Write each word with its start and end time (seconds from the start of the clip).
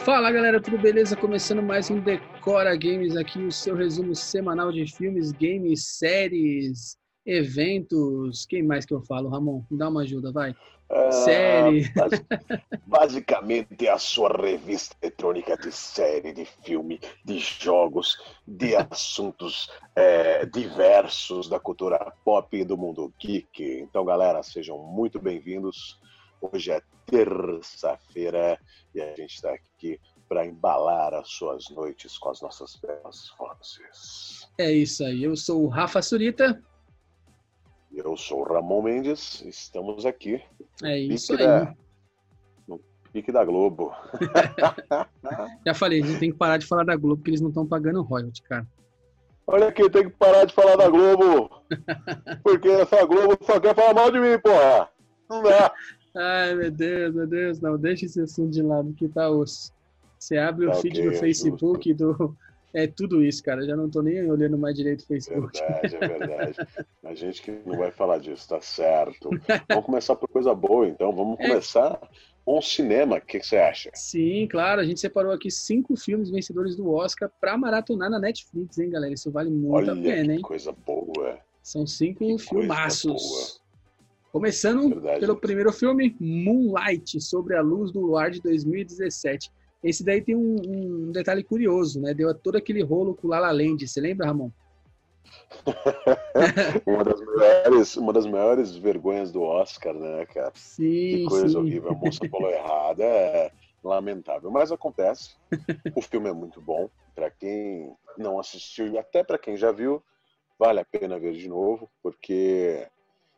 Fala 0.00 0.32
galera, 0.32 0.60
tudo 0.60 0.78
beleza? 0.78 1.16
Começando 1.16 1.62
mais 1.62 1.88
um 1.88 2.00
Decora 2.00 2.74
Games 2.76 3.14
aqui, 3.14 3.38
o 3.38 3.52
seu 3.52 3.76
resumo 3.76 4.16
semanal 4.16 4.72
de 4.72 4.84
filmes, 4.86 5.30
games, 5.30 5.84
séries, 5.98 6.96
eventos. 7.24 8.44
Quem 8.46 8.64
mais 8.64 8.84
que 8.84 8.92
eu 8.92 9.00
falo, 9.02 9.28
Ramon? 9.28 9.62
Me 9.70 9.78
dá 9.78 9.88
uma 9.88 10.02
ajuda, 10.02 10.32
vai. 10.32 10.56
Ah, 10.90 11.10
Série. 11.12 11.88
basi- 11.94 12.26
basicamente 12.84 13.86
é 13.86 13.90
a 13.90 13.98
sua 13.98 14.28
revista 14.36 14.96
eletrônica 15.00 15.56
de 15.56 15.70
série, 15.70 16.32
de 16.32 16.44
filme, 16.44 16.98
de 17.24 17.38
jogos, 17.38 18.16
de 18.46 18.74
assuntos 18.90 19.70
é, 19.94 20.44
diversos 20.46 21.48
da 21.48 21.60
cultura 21.60 22.12
pop 22.24 22.56
e 22.56 22.64
do 22.64 22.76
mundo 22.76 23.12
geek. 23.20 23.62
Então, 23.80 24.04
galera, 24.04 24.42
sejam 24.42 24.78
muito 24.78 25.20
bem-vindos. 25.20 25.96
Hoje 26.42 26.72
é 26.72 26.82
terça-feira 27.06 28.58
e 28.92 29.00
a 29.00 29.14
gente 29.14 29.36
está 29.36 29.52
aqui 29.54 30.00
para 30.28 30.44
embalar 30.44 31.14
as 31.14 31.28
suas 31.30 31.68
noites 31.70 32.18
com 32.18 32.30
as 32.30 32.40
nossas 32.42 32.74
belas 32.76 33.32
vozes. 33.38 34.48
É 34.58 34.72
isso 34.72 35.04
aí, 35.04 35.22
eu 35.22 35.36
sou 35.36 35.62
o 35.62 35.68
Rafa 35.68 36.02
Surita. 36.02 36.60
Eu 37.92 38.16
sou 38.16 38.40
o 38.40 38.42
Ramon 38.42 38.82
Mendes, 38.82 39.40
estamos 39.42 40.04
aqui 40.04 40.42
É 40.82 40.98
isso 40.98 41.32
aí. 41.34 41.38
da, 41.38 41.74
no 42.66 42.80
pique 43.12 43.30
da 43.30 43.44
Globo. 43.44 43.94
Já 45.64 45.74
falei, 45.74 46.02
a 46.02 46.06
gente 46.06 46.18
tem 46.18 46.32
que 46.32 46.38
parar 46.38 46.56
de 46.56 46.66
falar 46.66 46.84
da 46.84 46.96
Globo, 46.96 47.18
porque 47.18 47.30
eles 47.30 47.40
não 47.40 47.50
estão 47.50 47.66
pagando 47.66 48.02
royalty, 48.02 48.42
cara. 48.42 48.66
Olha 49.46 49.68
aqui, 49.68 49.88
tem 49.90 50.04
que 50.04 50.16
parar 50.16 50.44
de 50.44 50.54
falar 50.54 50.76
da 50.76 50.88
Globo. 50.88 51.62
Porque 52.44 52.68
essa 52.68 53.04
Globo 53.04 53.36
só 53.44 53.58
quer 53.58 53.74
falar 53.74 53.92
mal 53.92 54.10
de 54.10 54.20
mim, 54.20 54.38
porra. 54.38 54.88
Não 55.28 55.42
dá. 55.42 55.74
Ai, 56.14 56.54
meu 56.54 56.70
Deus, 56.70 57.14
meu 57.14 57.26
Deus, 57.26 57.60
não, 57.60 57.78
deixa 57.78 58.06
esse 58.06 58.20
assunto 58.20 58.50
de 58.50 58.62
lado 58.62 58.92
que 58.94 59.08
tá 59.08 59.30
osso. 59.30 59.72
Você 60.18 60.36
abre 60.36 60.66
o 60.66 60.70
Tá 60.70 60.76
feed 60.76 60.98
ok, 61.00 61.10
do 61.10 61.14
é 61.16 61.18
Facebook 61.18 61.94
do. 61.94 62.36
É 62.74 62.86
tudo 62.86 63.22
isso, 63.22 63.44
cara. 63.44 63.66
Já 63.66 63.76
não 63.76 63.90
tô 63.90 64.00
nem 64.00 64.30
olhando 64.30 64.56
mais 64.56 64.74
direito 64.74 65.02
o 65.02 65.06
Facebook. 65.06 65.58
Verdade, 65.60 65.94
é 65.94 65.98
verdade. 66.08 66.56
A 67.04 67.14
gente 67.14 67.42
que 67.42 67.50
não 67.66 67.76
vai 67.76 67.90
falar 67.90 68.16
disso, 68.16 68.48
tá 68.48 68.62
certo. 68.62 69.28
Vamos 69.68 69.84
começar 69.84 70.16
por 70.16 70.26
coisa 70.26 70.54
boa, 70.54 70.88
então. 70.88 71.12
Vamos 71.14 71.38
É. 71.38 71.48
começar 71.48 72.00
com 72.46 72.56
o 72.56 72.62
cinema. 72.62 73.16
O 73.18 73.20
que 73.20 73.40
que 73.40 73.46
você 73.46 73.58
acha? 73.58 73.90
Sim, 73.92 74.48
claro, 74.50 74.80
a 74.80 74.84
gente 74.86 75.00
separou 75.00 75.32
aqui 75.32 75.50
cinco 75.50 75.94
filmes 75.98 76.30
vencedores 76.30 76.74
do 76.74 76.90
Oscar 76.90 77.30
pra 77.38 77.58
maratonar 77.58 78.08
na 78.08 78.18
Netflix, 78.18 78.78
hein, 78.78 78.88
galera? 78.88 79.12
Isso 79.12 79.30
vale 79.30 79.50
muito 79.50 79.74
Olha 79.74 79.92
a 79.92 79.96
pena, 79.96 80.28
que 80.28 80.32
hein? 80.32 80.40
coisa 80.40 80.72
boa. 80.72 81.38
São 81.62 81.86
cinco 81.86 82.20
que 82.20 82.24
coisa 82.24 82.44
filmaços. 82.48 83.60
Começando 84.32 84.88
Verdade. 84.88 85.20
pelo 85.20 85.36
primeiro 85.36 85.70
filme, 85.70 86.16
Moonlight, 86.18 87.20
sobre 87.20 87.54
a 87.54 87.60
luz 87.60 87.92
do 87.92 88.00
luar 88.00 88.30
de 88.30 88.40
2017. 88.40 89.50
Esse 89.84 90.02
daí 90.02 90.22
tem 90.22 90.34
um, 90.34 90.56
um 90.66 91.12
detalhe 91.12 91.44
curioso, 91.44 92.00
né? 92.00 92.14
Deu 92.14 92.32
todo 92.34 92.56
aquele 92.56 92.82
rolo 92.82 93.14
com 93.14 93.26
o 93.26 93.30
La 93.30 93.38
La 93.38 93.50
Land. 93.50 93.86
Você 93.86 94.00
lembra, 94.00 94.26
Ramon? 94.26 94.50
Uma 96.86 97.04
das 97.04 97.20
maiores, 97.20 97.96
uma 97.96 98.12
das 98.12 98.26
maiores 98.26 98.74
vergonhas 98.76 99.30
do 99.30 99.42
Oscar, 99.42 99.94
né, 99.94 100.24
cara? 100.26 100.50
Sim, 100.54 100.84
Que 100.84 101.24
coisa 101.26 101.48
sim. 101.48 101.56
horrível. 101.56 101.90
A 101.90 101.94
moça 101.94 102.20
falou 102.30 102.50
errada, 102.50 103.04
é 103.04 103.52
lamentável. 103.84 104.50
Mas 104.50 104.72
acontece. 104.72 105.36
O 105.94 106.00
filme 106.00 106.30
é 106.30 106.32
muito 106.32 106.60
bom. 106.60 106.88
Para 107.14 107.30
quem 107.30 107.94
não 108.16 108.38
assistiu 108.38 108.88
e 108.88 108.96
até 108.96 109.22
para 109.22 109.38
quem 109.38 109.56
já 109.56 109.70
viu, 109.72 110.02
vale 110.58 110.80
a 110.80 110.84
pena 110.84 111.18
ver 111.18 111.34
de 111.34 111.48
novo, 111.48 111.90
porque 112.02 112.86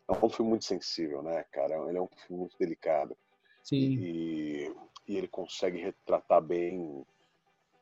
é 0.09 0.25
um 0.27 0.29
filme 0.31 0.51
muito 0.51 0.65
sensível, 0.65 1.23
né, 1.23 1.45
cara? 1.53 1.75
Ele 1.89 1.99
é 1.99 2.03
um 2.03 2.09
filme 2.27 2.41
muito 2.41 2.57
delicado. 2.59 3.17
Sim, 3.63 3.99
E, 3.99 4.75
e 5.09 5.17
ele 5.17 5.29
consegue 5.29 5.79
retratar 5.79 6.43
bem 6.43 7.05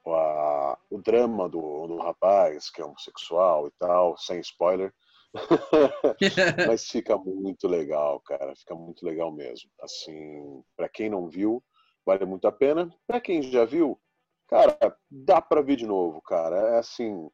a- 0.06 0.78
o 0.91 0.99
drama 1.00 1.49
do, 1.49 1.87
do 1.87 1.97
rapaz, 1.99 2.71
que 2.71 2.81
é 2.81 2.84
homossexual 2.84 3.66
e 3.69 3.71
tal, 3.78 4.16
sem 4.19 4.41
spoiler. 4.41 4.93
Mas 6.65 6.87
fica 6.88 7.16
muito 7.16 7.69
legal, 7.69 8.21
cara. 8.21 8.55
Fica 8.56 8.75
muito 8.75 9.05
legal 9.05 9.32
mesmo. 9.32 9.71
Assim, 9.81 10.62
para 10.77 10.88
quem 10.88 11.09
não 11.11 11.28
viu, 11.28 11.62
vale 12.05 12.25
muito 12.25 12.47
a 12.47 12.53
pena. 12.53 12.93
Para 13.06 13.21
quem 13.21 13.43
já 13.43 13.65
viu, 13.65 14.00
cara, 14.49 14.77
dá 15.11 15.41
para 15.41 15.62
ver 15.62 15.77
de 15.77 15.87
novo, 15.87 16.21
cara. 16.22 16.56
É 16.77 16.78
assim, 16.78 17.31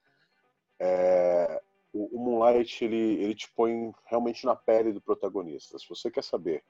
é, 0.81 1.63
o, 1.99 2.17
o 2.17 2.25
Moonlight 2.25 2.85
ele, 2.85 2.97
ele 2.97 3.35
te 3.35 3.51
põe 3.51 3.93
realmente 4.07 4.47
na 4.47 4.55
pele 4.55 4.93
do 4.93 5.01
protagonista. 5.01 5.77
Se 5.79 5.89
você 5.89 6.11
quer 6.11 6.23
saber, 6.23 6.63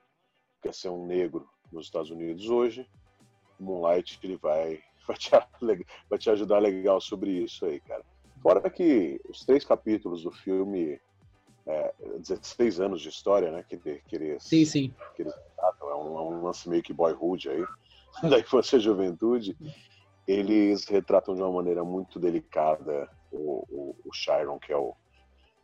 quer 0.61 0.73
ser 0.73 0.89
um 0.89 1.05
negro 1.05 1.47
nos 1.71 1.85
Estados 1.85 2.09
Unidos 2.09 2.49
hoje, 2.49 2.89
o 3.59 3.63
Moonlight 3.63 4.19
ele 4.23 4.37
vai 4.37 4.81
vai 5.07 5.17
te, 5.17 5.31
vai 6.09 6.19
te 6.19 6.29
ajudar 6.29 6.59
legal 6.59 6.99
sobre 6.99 7.31
isso 7.31 7.65
aí, 7.65 7.79
cara. 7.79 8.03
Fora 8.41 8.69
que 8.69 9.21
os 9.29 9.45
três 9.45 9.65
capítulos 9.65 10.23
do 10.23 10.31
filme 10.31 10.99
é, 11.67 11.93
16 12.17 12.79
anos 12.79 13.01
de 13.01 13.09
história, 13.09 13.51
né? 13.51 13.63
Que, 13.67 13.77
que 13.77 14.15
eles, 14.15 14.43
sim, 14.43 14.65
sim. 14.65 14.93
que 15.15 15.23
eles 15.23 15.33
tratam, 15.55 15.89
é 15.89 15.95
um, 15.95 16.17
é 16.17 16.21
um 16.21 16.43
lance 16.43 16.67
meio 16.67 16.81
que 16.81 16.93
boyhood 16.93 17.49
aí, 17.49 17.65
da 18.29 18.39
infância 18.39 18.77
e 18.77 18.79
juventude. 18.79 19.55
Eles 20.27 20.85
retratam 20.85 21.35
de 21.35 21.41
uma 21.41 21.51
maneira 21.51 21.83
muito 21.83 22.19
delicada 22.19 23.09
o, 23.31 23.65
o, 23.69 23.95
o 24.05 24.13
Chiron, 24.13 24.59
que 24.59 24.71
é 24.71 24.77
o, 24.77 24.95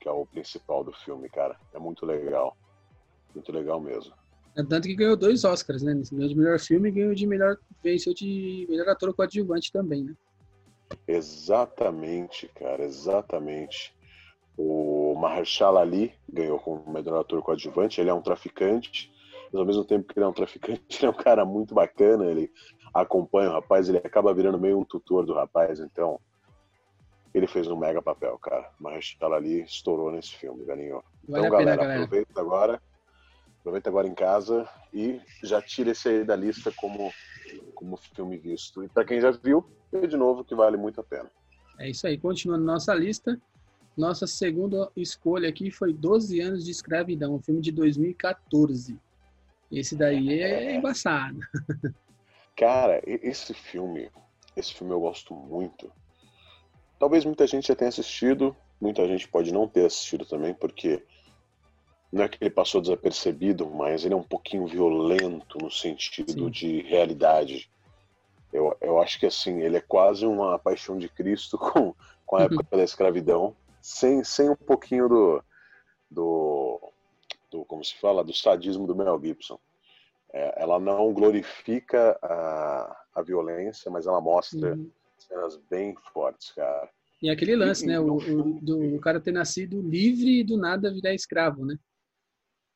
que 0.05 0.09
é 0.09 0.11
o 0.11 0.23
principal 0.23 0.83
do 0.83 0.93
filme, 0.93 1.27
cara. 1.27 1.57
É 1.73 1.79
muito 1.79 2.05
legal. 2.05 2.55
Muito 3.33 3.51
legal 3.51 3.81
mesmo. 3.81 4.13
É 4.55 4.63
Tanto 4.63 4.87
que 4.87 4.95
ganhou 4.95 5.17
dois 5.17 5.43
Oscars, 5.43 5.81
né? 5.81 5.99
Ganhou 6.11 6.29
de 6.29 6.35
melhor 6.35 6.59
filme 6.59 6.89
e 6.89 6.91
ganhou 6.91 7.15
de 7.15 7.25
melhor. 7.25 7.57
Venceu 7.83 8.13
de 8.13 8.67
melhor 8.69 8.87
ator 8.89 9.11
coadjuvante 9.15 9.71
também, 9.71 10.03
né? 10.03 10.13
Exatamente, 11.07 12.47
cara, 12.49 12.83
exatamente. 12.83 13.95
O 14.55 15.15
Mahershala 15.15 15.81
Ali 15.81 16.13
ganhou 16.31 16.59
como 16.59 16.93
melhor 16.93 17.19
ator 17.19 17.41
coadjuvante. 17.41 17.99
Ele 17.99 18.11
é 18.11 18.13
um 18.13 18.21
traficante, 18.21 19.11
mas 19.51 19.59
ao 19.59 19.65
mesmo 19.65 19.83
tempo 19.83 20.07
que 20.07 20.19
ele 20.19 20.25
é 20.25 20.29
um 20.29 20.33
traficante, 20.33 20.83
ele 21.01 21.07
é 21.07 21.09
um 21.09 21.17
cara 21.17 21.43
muito 21.43 21.73
bacana. 21.73 22.25
Ele 22.25 22.51
acompanha 22.93 23.49
o 23.49 23.53
rapaz, 23.53 23.89
ele 23.89 23.97
acaba 23.97 24.35
virando 24.35 24.59
meio 24.59 24.77
um 24.77 24.85
tutor 24.85 25.25
do 25.25 25.33
rapaz. 25.33 25.79
Então, 25.79 26.19
ele 27.35 27.47
fez 27.47 27.67
um 27.67 27.75
mega 27.75 28.01
papel, 28.01 28.37
cara. 28.39 28.71
Mahershala 28.79 29.35
Ali 29.35 29.61
estourou 29.63 30.09
nesse 30.09 30.31
filme. 30.35 30.63
Vale 30.63 30.83
então, 30.83 30.99
a 30.99 31.41
pena, 31.41 31.49
galera, 31.49 31.75
galera. 31.75 32.03
aproveita 32.03 32.39
agora, 32.39 32.81
aproveita 33.59 33.89
agora 33.89 34.07
em 34.07 34.15
casa 34.15 34.69
e 34.93 35.19
já 35.43 35.61
tira 35.61 35.91
esse 35.91 36.07
aí 36.07 36.23
da 36.23 36.35
lista 36.35 36.71
como 36.71 37.11
como 37.75 37.97
filme 37.97 38.37
visto. 38.37 38.83
E 38.85 38.87
para 38.87 39.03
quem 39.03 39.19
já 39.19 39.31
viu, 39.31 39.69
vê 39.91 40.07
de 40.07 40.15
novo 40.15 40.45
que 40.45 40.55
vale 40.55 40.77
muito 40.77 41.01
a 41.01 41.03
pena. 41.03 41.29
É 41.77 41.89
isso 41.89 42.07
aí. 42.07 42.17
Continuando 42.17 42.63
nossa 42.63 42.93
lista, 42.93 43.37
nossa 43.97 44.25
segunda 44.25 44.89
escolha 44.95 45.49
aqui 45.49 45.69
foi 45.69 45.91
12 45.91 46.39
anos 46.39 46.63
de 46.63 46.71
escravidão, 46.71 47.35
um 47.35 47.41
filme 47.41 47.59
de 47.59 47.71
2014. 47.73 48.97
Esse 49.69 49.93
daí 49.93 50.41
é 50.41 50.73
embaçado. 50.73 51.39
Cara, 52.55 53.01
esse 53.05 53.53
filme, 53.53 54.09
esse 54.55 54.73
filme 54.73 54.93
eu 54.93 55.01
gosto 55.01 55.33
muito. 55.33 55.91
Talvez 56.99 57.25
muita 57.25 57.45
gente 57.45 57.67
já 57.67 57.75
tenha 57.75 57.89
assistido, 57.89 58.55
muita 58.79 59.05
gente 59.07 59.27
pode 59.27 59.53
não 59.53 59.67
ter 59.67 59.85
assistido 59.85 60.25
também, 60.25 60.53
porque 60.53 61.05
não 62.11 62.23
é 62.23 62.29
que 62.29 62.37
ele 62.41 62.49
passou 62.49 62.79
desapercebido, 62.81 63.69
mas 63.69 64.05
ele 64.05 64.13
é 64.13 64.17
um 64.17 64.23
pouquinho 64.23 64.65
violento 64.65 65.57
no 65.59 65.69
sentido 65.69 66.31
Sim. 66.31 66.49
de 66.49 66.81
realidade. 66.81 67.69
Eu, 68.53 68.75
eu 68.79 69.01
acho 69.01 69.19
que 69.19 69.25
assim, 69.25 69.61
ele 69.61 69.77
é 69.77 69.81
quase 69.81 70.25
uma 70.25 70.57
paixão 70.57 70.97
de 70.97 71.09
Cristo 71.09 71.57
com, 71.59 71.93
com 72.25 72.35
a 72.37 72.39
Uhum. 72.39 72.45
época 72.45 72.77
da 72.77 72.83
escravidão, 72.83 73.55
sem, 73.81 74.23
sem 74.23 74.49
um 74.49 74.55
pouquinho 74.55 75.09
do, 75.09 75.43
do, 76.09 76.93
do, 77.51 77.65
como 77.65 77.83
se 77.83 77.95
fala, 77.99 78.23
do 78.23 78.33
sadismo 78.33 78.87
do 78.87 78.95
Mel 78.95 79.19
Gibson. 79.21 79.59
É, 80.31 80.61
ela 80.61 80.79
não 80.79 81.13
glorifica 81.13 82.17
a, 82.21 83.03
a 83.15 83.21
violência, 83.21 83.91
mas 83.91 84.07
ela 84.07 84.21
mostra 84.21 84.75
Uhum. 84.75 84.89
Cenas 85.17 85.57
bem 85.69 85.95
fortes, 86.13 86.51
cara. 86.51 86.89
E 87.21 87.29
aquele 87.29 87.55
lance, 87.55 87.85
né? 87.87 87.99
O, 87.99 88.15
o- 88.17 88.59
do, 88.61 88.95
o 88.95 88.99
cara 88.99 89.19
ter 89.21 89.31
nascido 89.31 89.81
livre 89.81 90.41
e 90.41 90.43
do 90.43 90.57
nada 90.57 90.93
virar 90.93 91.13
escravo, 91.13 91.65
né? 91.65 91.77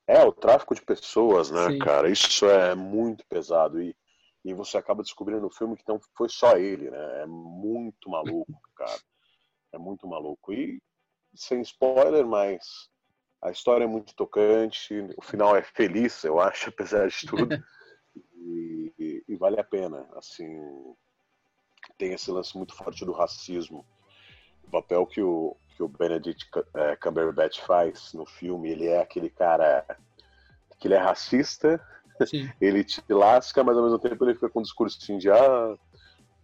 É, 0.08 0.24
o 0.24 0.32
tráfico 0.32 0.74
de 0.74 0.82
pessoas, 0.82 1.52
né, 1.52 1.70
Sim. 1.72 1.80
cara? 1.80 2.10
Isso 2.10 2.46
é 2.48 2.74
muito 2.74 3.24
pesado. 3.28 3.82
E, 3.82 3.96
e 4.44 4.54
você 4.54 4.78
acaba 4.78 5.04
descobrindo 5.04 5.42
no 5.42 5.52
filme 5.52 5.78
que 5.78 5.84
não 5.88 6.00
foi 6.18 6.28
só 6.30 6.58
ele, 6.58 6.90
né? 6.90 7.22
É 7.22 7.26
muito 7.28 8.10
maluco, 8.10 8.52
cara. 8.76 9.00
É 9.72 9.78
muito 9.78 10.08
maluco. 10.08 10.52
E 10.52 10.82
sem 11.36 11.62
spoiler, 11.62 12.26
mas 12.26 12.90
a 13.42 13.52
história 13.52 13.84
é 13.84 13.88
muito 13.88 14.16
tocante. 14.16 14.96
O 15.16 15.22
final 15.22 15.56
é 15.56 15.62
feliz, 15.62 16.24
eu 16.24 16.40
acho, 16.40 16.70
apesar 16.74 17.08
de 17.08 17.26
tudo. 17.28 17.56
E, 18.36 18.94
e- 18.98 19.24
e 19.28 19.36
vale 19.36 19.60
a 19.60 19.64
pena. 19.64 20.10
Assim, 20.16 20.60
tem 22.00 22.14
esse 22.14 22.32
lance 22.32 22.58
muito 22.58 22.74
forte 22.74 23.06
do 23.06 23.12
racismo. 23.12 23.86
O 24.64 24.72
papel 24.72 25.06
que 25.06 25.22
o, 25.22 25.56
que 25.76 25.84
o 25.84 25.88
Benedict 25.88 26.50
eh, 26.74 26.96
Cumberbatch 26.96 27.60
faz 27.60 28.14
no 28.14 28.26
filme, 28.26 28.72
ele 28.72 28.88
é 28.88 29.02
aquele 29.02 29.30
cara 29.30 29.86
que 30.80 30.88
ele 30.88 30.96
é 30.96 30.98
racista, 30.98 31.80
Sim. 32.26 32.50
ele 32.60 32.84
te 32.84 33.04
lasca, 33.10 33.64
mas 33.64 33.78
ao 33.78 33.84
mesmo 33.84 34.00
tempo 34.00 34.24
ele 34.24 34.34
fica 34.34 34.50
com 34.50 34.60
um 34.60 34.64
discursinho 34.64 35.20
de 35.20 35.30
ah, 35.30 35.76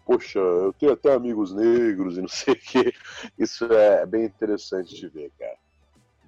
poxa, 0.05 0.39
eu 0.39 0.73
tenho 0.73 0.91
até 0.91 1.13
amigos 1.13 1.53
negros 1.53 2.17
e 2.17 2.21
não 2.21 2.27
sei 2.27 2.53
o 2.53 2.59
quê. 2.59 2.93
Isso 3.39 3.65
é 3.65 4.05
bem 4.05 4.25
interessante 4.25 4.93
de 4.93 5.07
ver, 5.07 5.31
cara. 5.39 5.57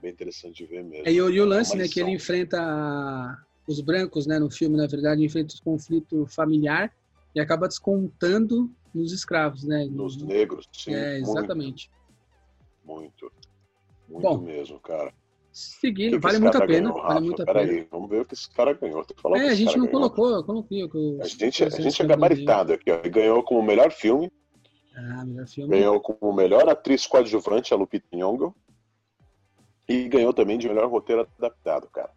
Bem 0.02 0.12
interessante 0.12 0.56
de 0.56 0.66
ver 0.66 0.84
mesmo. 0.84 1.08
É, 1.08 1.12
e, 1.12 1.22
o, 1.22 1.30
e 1.30 1.42
o 1.42 1.46
lance, 1.46 1.76
né, 1.76 1.88
que 1.88 2.00
ele 2.00 2.12
enfrenta 2.12 3.44
os 3.68 3.82
brancos, 3.82 4.26
né, 4.26 4.40
no 4.40 4.50
filme, 4.50 4.78
na 4.78 4.88
verdade, 4.88 5.26
enfrenta 5.26 5.54
o 5.56 5.64
conflito 5.64 6.26
familiar 6.28 6.94
e 7.38 7.40
acaba 7.40 7.68
descontando 7.68 8.72
nos 8.94 9.14
escravos, 9.14 9.64
né? 9.64 9.86
Nos 9.92 10.18
negros, 10.18 10.68
sim. 10.74 10.92
É, 10.92 11.20
exatamente. 11.20 11.92
Muito. 12.84 13.32
Muito, 14.10 14.24
Bom, 14.24 14.40
mesmo, 14.40 14.80
cara. 14.80 15.14
Seguindo, 15.52 16.20
vale 16.20 16.40
muito 16.40 16.58
a 16.58 16.66
pena. 16.66 16.90
Ganhou, 16.90 17.04
vale 17.04 17.26
muito 17.26 17.42
a 17.44 17.46
pena. 17.46 17.60
Aí, 17.60 17.88
vamos 17.92 18.10
ver 18.10 18.22
o 18.22 18.26
que 18.26 18.34
esse 18.34 18.50
cara 18.50 18.74
ganhou. 18.74 19.06
É, 19.36 19.50
a 19.50 19.54
gente 19.54 19.78
não 19.78 19.88
colocou, 19.88 20.30
eu 20.30 20.44
coloquei. 20.44 20.82
Eu, 20.82 20.90
a 21.22 21.28
gente, 21.28 21.64
a 21.64 21.70
gente 21.70 22.02
é 22.02 22.06
gabaritado 22.06 22.74
aqui, 22.74 22.90
ó. 22.90 22.96
Ele 22.96 23.10
ganhou 23.10 23.44
como 23.44 23.62
melhor 23.62 23.92
filme. 23.92 24.32
Ah, 24.96 25.24
melhor 25.24 25.48
filme. 25.48 25.70
Ganhou 25.70 26.02
como 26.02 26.34
melhor 26.34 26.68
atriz 26.68 27.06
coadjuvante, 27.06 27.72
a 27.72 27.78
Lupita 27.78 28.08
Nyong'o. 28.16 28.56
E 29.88 30.08
ganhou 30.10 30.34
também 30.34 30.58
de 30.58 30.68
melhor 30.68 30.90
roteiro 30.90 31.28
adaptado, 31.38 31.88
cara. 31.90 32.12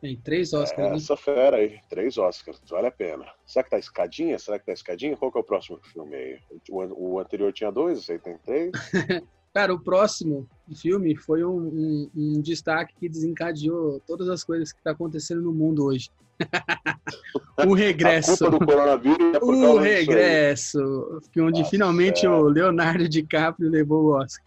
Tem 0.00 0.16
três 0.16 0.52
Oscars. 0.54 0.92
É, 0.92 0.96
essa 0.96 1.16
fera 1.16 1.58
aí, 1.58 1.78
três 1.88 2.16
Oscars, 2.16 2.60
vale 2.68 2.86
a 2.86 2.90
pena. 2.90 3.26
Será 3.44 3.62
que 3.62 3.70
tá 3.70 3.78
escadinha? 3.78 4.38
Será 4.38 4.58
que 4.58 4.66
tá 4.66 4.72
escadinha? 4.72 5.16
Qual 5.16 5.30
que 5.30 5.36
é 5.36 5.40
o 5.40 5.44
próximo 5.44 5.78
filme 5.92 6.16
aí? 6.16 6.38
O, 6.70 7.12
o 7.12 7.18
anterior 7.18 7.52
tinha 7.52 7.70
dois, 7.70 7.98
esse 7.98 8.12
aí 8.12 8.18
tem 8.18 8.38
três? 8.38 8.70
Cara, 9.52 9.74
o 9.74 9.80
próximo 9.80 10.48
filme 10.76 11.16
foi 11.16 11.44
um, 11.44 11.56
um, 11.56 12.10
um, 12.16 12.40
destaque 12.40 12.94
que 12.98 13.08
desencadeou 13.08 14.00
todas 14.06 14.28
as 14.28 14.44
coisas 14.44 14.72
que 14.72 14.78
está 14.78 14.92
acontecendo 14.92 15.42
no 15.42 15.52
mundo 15.52 15.84
hoje. 15.84 16.08
o 17.66 17.74
regresso. 17.74 18.46
A 18.46 18.50
culpa 18.50 18.64
do 18.64 18.72
coronavírus 18.72 19.34
é 19.34 19.40
por 19.40 19.54
o 19.54 19.78
regresso, 19.78 21.20
onde 21.36 21.58
Nossa, 21.58 21.70
finalmente 21.70 22.24
é. 22.24 22.30
o 22.30 22.42
Leonardo 22.44 23.08
DiCaprio 23.08 23.68
levou 23.68 24.04
o 24.04 24.16
Oscar. 24.16 24.46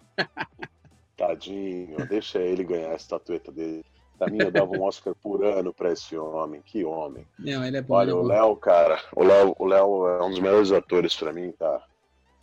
Tadinho, 1.17 1.97
deixa 2.07 2.39
ele 2.39 2.63
ganhar 2.63 2.91
a 2.91 2.95
estatueta 2.95 3.51
dele. 3.51 3.83
Pra 4.23 4.31
mim, 4.31 4.39
eu 4.41 4.51
dava 4.51 4.71
um 4.71 4.83
Oscar 4.83 5.13
por 5.15 5.43
ano 5.43 5.73
pra 5.73 5.91
esse 5.91 6.17
homem. 6.17 6.61
Que 6.61 6.85
homem. 6.85 7.27
Não, 7.37 7.63
ele 7.65 7.77
é 7.77 7.81
bom. 7.81 7.95
Olha, 7.95 8.11
é 8.11 8.13
o 8.13 8.21
Léo, 8.21 8.55
cara, 8.55 9.01
o 9.15 9.23
Léo, 9.23 9.55
o 9.57 9.65
Léo 9.65 10.07
é 10.07 10.23
um 10.23 10.29
dos 10.29 10.39
melhores 10.39 10.71
atores 10.71 11.15
pra 11.15 11.33
mim, 11.33 11.51
tá? 11.51 11.85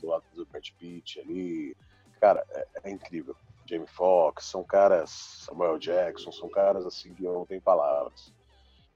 Do 0.00 0.08
lado 0.08 0.24
do 0.34 0.46
Brad 0.46 0.68
Pitt 0.78 1.20
ali. 1.20 1.76
Cara, 2.20 2.44
é, 2.50 2.66
é 2.84 2.90
incrível. 2.90 3.34
Jamie 3.66 3.86
Foxx, 3.86 4.46
são 4.46 4.64
caras, 4.64 5.10
Samuel 5.46 5.78
Jackson, 5.78 6.32
são 6.32 6.48
caras 6.48 6.84
assim 6.84 7.14
que 7.14 7.22
não 7.22 7.46
tenho 7.46 7.60
palavras. 7.60 8.32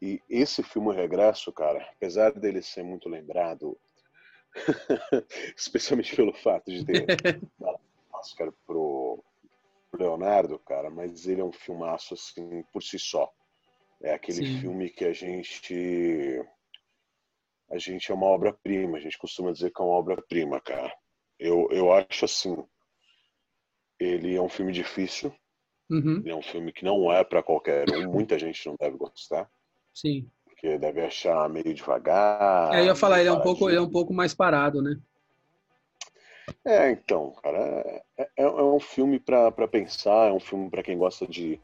E 0.03 0.21
esse 0.29 0.63
filme 0.63 0.93
Regresso, 0.93 1.53
cara, 1.53 1.89
apesar 1.97 2.33
dele 2.33 2.61
ser 2.61 2.83
muito 2.83 3.09
lembrado, 3.09 3.79
especialmente 5.57 6.15
pelo 6.15 6.33
fato 6.33 6.71
de 6.71 6.85
ter 6.85 7.07
dado 7.59 7.79
Oscar 8.13 8.53
pro 8.67 9.04
Leonardo, 9.97 10.59
cara, 10.59 10.91
mas 10.91 11.27
ele 11.27 11.41
é 11.41 11.45
um 11.45 11.53
filmaço 11.53 12.15
assim 12.15 12.63
por 12.73 12.83
si 12.83 12.99
só. 12.99 13.33
É 14.03 14.15
aquele 14.15 14.47
Sim. 14.47 14.61
filme 14.61 14.91
que 14.91 15.05
a 15.05 15.13
gente 15.13 16.45
a 17.71 17.79
gente 17.79 18.11
é 18.13 18.15
uma 18.15 18.27
obra-prima, 18.27 18.99
a 18.99 19.01
gente 19.01 19.19
costuma 19.19 19.51
dizer 19.51 19.71
que 19.71 19.81
é 19.81 19.85
uma 19.85 19.95
obra-prima, 19.95 20.61
cara. 20.61 20.95
Eu, 21.39 21.69
eu 21.71 21.93
acho 21.93 22.25
assim, 22.25 22.57
ele 23.99 24.35
é 24.35 24.41
um 24.41 24.49
filme 24.49 24.73
difícil, 24.73 25.35
uhum. 25.91 26.23
é 26.25 26.35
um 26.35 26.43
filme 26.43 26.73
que 26.73 26.85
não 26.85 27.11
é 27.11 27.25
para 27.25 27.43
qualquer 27.43 27.89
um, 27.91 28.13
muita 28.13 28.39
gente 28.39 28.67
não 28.67 28.77
deve 28.79 28.97
gostar. 28.97 29.51
Sim. 29.93 30.31
Porque 30.45 30.79
deve 30.79 31.01
achar 31.01 31.49
meio 31.49 31.75
devagar. 31.75 32.73
É, 32.75 32.81
eu 32.81 32.87
ia 32.87 32.95
falar, 32.95 33.21
ele 33.21 33.29
é 33.29 33.33
um 33.33 33.41
pouco, 33.41 33.69
ele 33.69 33.79
é 33.79 33.83
um 33.83 33.91
pouco 33.91 34.13
mais 34.13 34.35
parado, 34.35 34.81
né? 34.81 35.01
É, 36.65 36.91
então, 36.91 37.33
cara, 37.43 37.59
é, 37.59 38.03
é, 38.19 38.29
é 38.37 38.47
um 38.47 38.81
filme 38.81 39.19
para 39.19 39.69
pensar, 39.69 40.29
é 40.29 40.33
um 40.33 40.41
filme 40.41 40.71
para 40.71 40.83
quem 40.83 40.97
gosta 40.97 41.27
de 41.27 41.61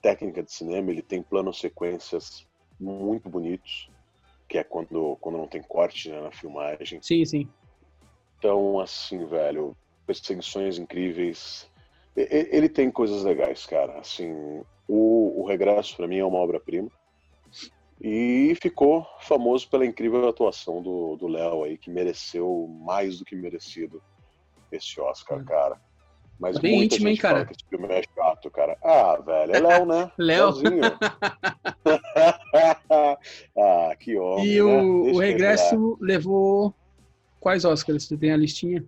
técnica 0.00 0.42
de 0.42 0.52
cinema, 0.52 0.90
ele 0.90 1.02
tem 1.02 1.22
planos 1.22 1.60
sequências 1.60 2.46
muito 2.78 3.28
bonitos, 3.28 3.90
que 4.48 4.58
é 4.58 4.64
quando, 4.64 5.16
quando 5.20 5.38
não 5.38 5.48
tem 5.48 5.62
corte 5.62 6.08
né, 6.08 6.20
na 6.20 6.30
filmagem. 6.30 7.00
Sim, 7.02 7.24
sim. 7.24 7.48
Então, 8.38 8.78
assim, 8.78 9.26
velho, 9.26 9.76
perseguições 10.06 10.78
incríveis. 10.78 11.68
Ele 12.16 12.68
tem 12.68 12.90
coisas 12.90 13.24
legais, 13.24 13.66
cara. 13.66 13.98
Assim, 13.98 14.32
o, 14.86 15.40
o 15.40 15.46
Regresso, 15.46 15.96
para 15.96 16.08
mim, 16.08 16.18
é 16.18 16.24
uma 16.24 16.38
obra-prima. 16.38 16.90
E 18.00 18.56
ficou 18.62 19.06
famoso 19.20 19.68
pela 19.68 19.84
incrível 19.84 20.26
atuação 20.28 20.80
do 20.80 21.26
Léo 21.26 21.64
aí, 21.64 21.76
que 21.76 21.90
mereceu 21.90 22.68
mais 22.80 23.18
do 23.18 23.24
que 23.24 23.34
merecido 23.34 24.00
esse 24.76 25.00
Oscar, 25.00 25.44
cara. 25.44 25.80
Mas 26.38 26.54
tá 26.54 26.62
Bem 26.62 26.84
íntimo, 26.84 27.08
hein, 27.08 27.16
cara? 27.16 27.44
Que 27.44 27.52
esse 27.52 27.64
filme 27.68 27.88
é 27.88 28.02
chato, 28.14 28.48
cara. 28.50 28.78
Ah, 28.82 29.16
velho, 29.16 29.56
é 29.56 29.60
Léo, 29.60 29.86
né? 29.86 30.12
Léo. 30.16 30.54
ah, 33.58 33.96
que 33.98 34.16
homem. 34.16 34.46
E 34.46 34.62
o, 34.62 34.68
né? 34.68 35.12
o 35.12 35.18
Regresso 35.18 35.98
levou 36.00 36.72
quais 37.40 37.64
Oscars? 37.64 38.04
Você 38.04 38.16
tem 38.16 38.32
a 38.32 38.36
listinha? 38.36 38.84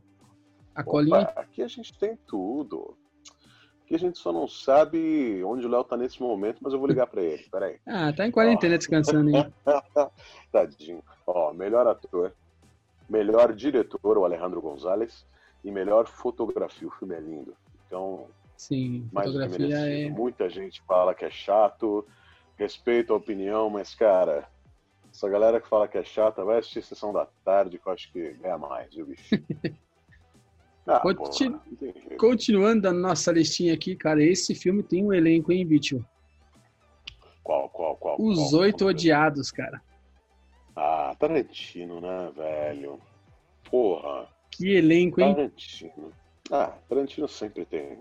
A 0.74 0.82
Opa, 0.82 0.90
colinha? 0.90 1.22
Aqui 1.34 1.62
a 1.62 1.68
gente 1.68 1.98
tem 1.98 2.16
tudo. 2.26 2.96
Aqui 3.84 3.96
a 3.96 3.98
gente 3.98 4.20
só 4.20 4.32
não 4.32 4.46
sabe 4.46 5.42
onde 5.42 5.66
o 5.66 5.68
Léo 5.68 5.82
tá 5.82 5.96
nesse 5.96 6.22
momento, 6.22 6.58
mas 6.60 6.72
eu 6.72 6.78
vou 6.78 6.86
ligar 6.86 7.08
para 7.08 7.22
ele. 7.22 7.44
Peraí. 7.50 7.80
Ah, 7.84 8.12
tá 8.12 8.24
em 8.24 8.30
quarentena 8.30 8.78
descansando 8.78 9.36
aí. 9.36 9.52
Tadinho. 10.52 11.02
Ó, 11.26 11.52
melhor 11.52 11.88
ator, 11.88 12.32
melhor 13.08 13.52
diretor, 13.52 14.16
o 14.16 14.24
Alejandro 14.24 14.60
Gonzalez, 14.60 15.26
e 15.64 15.70
melhor 15.70 16.06
fotografia. 16.06 16.88
O 16.88 16.90
filme 16.92 17.14
é 17.14 17.20
lindo. 17.20 17.54
Então, 17.86 18.26
Sim, 18.56 19.08
mais 19.12 19.26
fotografia 19.26 19.78
é... 19.78 20.08
Muita 20.10 20.48
gente 20.48 20.82
fala 20.82 21.14
que 21.14 21.24
é 21.24 21.30
chato, 21.30 22.06
respeito 22.56 23.12
a 23.12 23.16
opinião, 23.16 23.70
mas, 23.70 23.94
cara, 23.94 24.48
essa 25.12 25.28
galera 25.28 25.60
que 25.60 25.68
fala 25.68 25.88
que 25.88 25.98
é 25.98 26.04
chata 26.04 26.44
vai 26.44 26.58
assistir 26.58 26.82
Sessão 26.82 27.12
da 27.12 27.26
Tarde, 27.44 27.78
que 27.78 27.86
eu 27.86 27.92
acho 27.92 28.12
que 28.12 28.32
ganha 28.34 28.58
mais, 28.58 28.94
viu, 28.94 29.06
bicho? 29.06 29.34
Ah, 30.86 30.98
Continu... 30.98 31.60
Continuando 32.18 32.88
a 32.88 32.92
nossa 32.92 33.30
listinha 33.30 33.74
aqui, 33.74 33.94
cara, 33.94 34.20
esse 34.24 34.56
filme 34.56 34.82
tem 34.82 35.04
um 35.04 35.12
elenco, 35.12 35.52
hein, 35.52 35.64
Bicho? 35.64 36.04
Qual, 37.44 37.68
qual, 37.68 37.96
qual? 37.96 38.16
Os 38.20 38.50
qual, 38.50 38.62
Oito 38.62 38.86
Odiados, 38.86 39.52
cara. 39.52 39.80
Ah, 40.74 41.14
Tarantino, 41.18 42.00
né, 42.00 42.32
velho? 42.34 42.98
Porra. 43.70 44.26
Que 44.50 44.74
elenco, 44.74 45.20
hein? 45.20 45.34
Tarantino. 45.34 46.12
Ah, 46.50 46.74
Tarantino 46.88 47.28
sempre 47.28 47.64
tem 47.64 47.98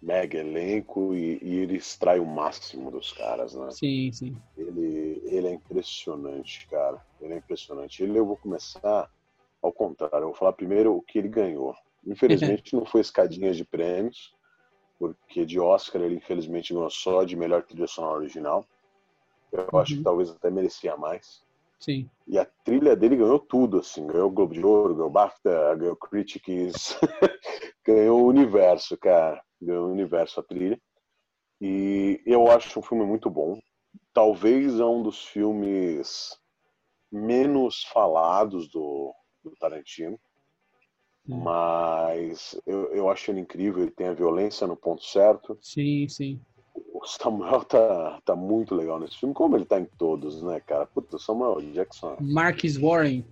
mega 0.00 0.38
elenco 0.38 1.14
e, 1.14 1.38
e, 1.42 1.58
ele 1.58 1.76
extrai 1.76 2.18
o 2.18 2.26
máximo 2.26 2.90
dos 2.90 3.12
caras, 3.12 3.54
né? 3.54 3.70
Sim, 3.70 4.12
sim. 4.12 4.36
Ele, 4.56 5.20
ele 5.24 5.48
é 5.48 5.52
impressionante, 5.52 6.66
cara. 6.68 7.04
Ele 7.20 7.34
é 7.34 7.36
impressionante. 7.38 8.02
Ele 8.02 8.18
eu 8.18 8.26
vou 8.26 8.36
começar 8.36 9.10
ao 9.62 9.72
contrário. 9.72 10.24
Eu 10.24 10.28
vou 10.28 10.34
falar 10.34 10.52
primeiro 10.52 10.94
o 10.94 11.02
que 11.02 11.18
ele 11.18 11.28
ganhou. 11.28 11.74
Infelizmente 12.06 12.74
não 12.76 12.84
foi 12.84 13.00
escadinha 13.00 13.52
de 13.52 13.64
prêmios, 13.64 14.34
porque 14.98 15.44
de 15.44 15.58
Oscar 15.58 16.02
ele 16.02 16.16
infelizmente 16.16 16.72
ganhou 16.72 16.90
só 16.90 17.24
de 17.24 17.36
melhor 17.36 17.62
trilha 17.62 17.86
sonora 17.86 18.18
original. 18.18 18.64
Eu 19.52 19.68
uhum. 19.72 19.78
acho 19.80 19.96
que 19.96 20.02
talvez 20.02 20.30
até 20.30 20.50
merecia 20.50 20.96
mais. 20.96 21.44
Sim. 21.78 22.08
E 22.26 22.38
a 22.38 22.44
trilha 22.44 22.96
dele 22.96 23.16
ganhou 23.16 23.38
tudo, 23.38 23.78
assim, 23.78 24.06
ganhou 24.06 24.28
o 24.28 24.32
Globo 24.32 24.52
de 24.52 24.64
Ouro, 24.64 24.94
ganhou 24.94 25.10
BAFTA, 25.10 25.76
ganhou 25.76 25.96
Critics, 25.96 26.98
ganhou 27.86 28.22
o 28.22 28.26
universo, 28.26 28.96
cara, 28.96 29.40
ganhou 29.60 29.86
o 29.86 29.92
universo 29.92 30.40
a 30.40 30.42
trilha. 30.42 30.80
E 31.60 32.20
eu 32.26 32.50
acho 32.50 32.78
um 32.78 32.82
filme 32.82 33.04
muito 33.04 33.30
bom. 33.30 33.58
Talvez 34.12 34.78
é 34.80 34.84
um 34.84 35.02
dos 35.02 35.24
filmes 35.24 36.36
menos 37.10 37.84
falados 37.84 38.68
do, 38.68 39.14
do 39.44 39.52
Tarantino. 39.56 40.18
Mas 41.28 42.60
eu, 42.66 42.92
eu 42.92 43.10
acho 43.10 43.30
ele 43.30 43.40
incrível, 43.40 43.82
ele 43.82 43.90
tem 43.90 44.08
a 44.08 44.14
violência 44.14 44.66
no 44.66 44.76
ponto 44.76 45.02
certo. 45.04 45.58
Sim, 45.60 46.08
sim. 46.08 46.40
O 47.06 47.08
Samuel 47.08 47.62
tá, 47.62 48.18
tá 48.24 48.34
muito 48.34 48.74
legal 48.74 48.98
nesse 48.98 49.16
filme, 49.16 49.32
como 49.32 49.56
ele 49.56 49.64
tá 49.64 49.78
em 49.78 49.84
todos, 49.96 50.42
né, 50.42 50.60
cara? 50.66 50.86
Puta, 50.86 51.20
Samuel 51.20 51.60
Jackson. 51.72 52.16
Marcus 52.20 52.76
Warren. 52.76 53.24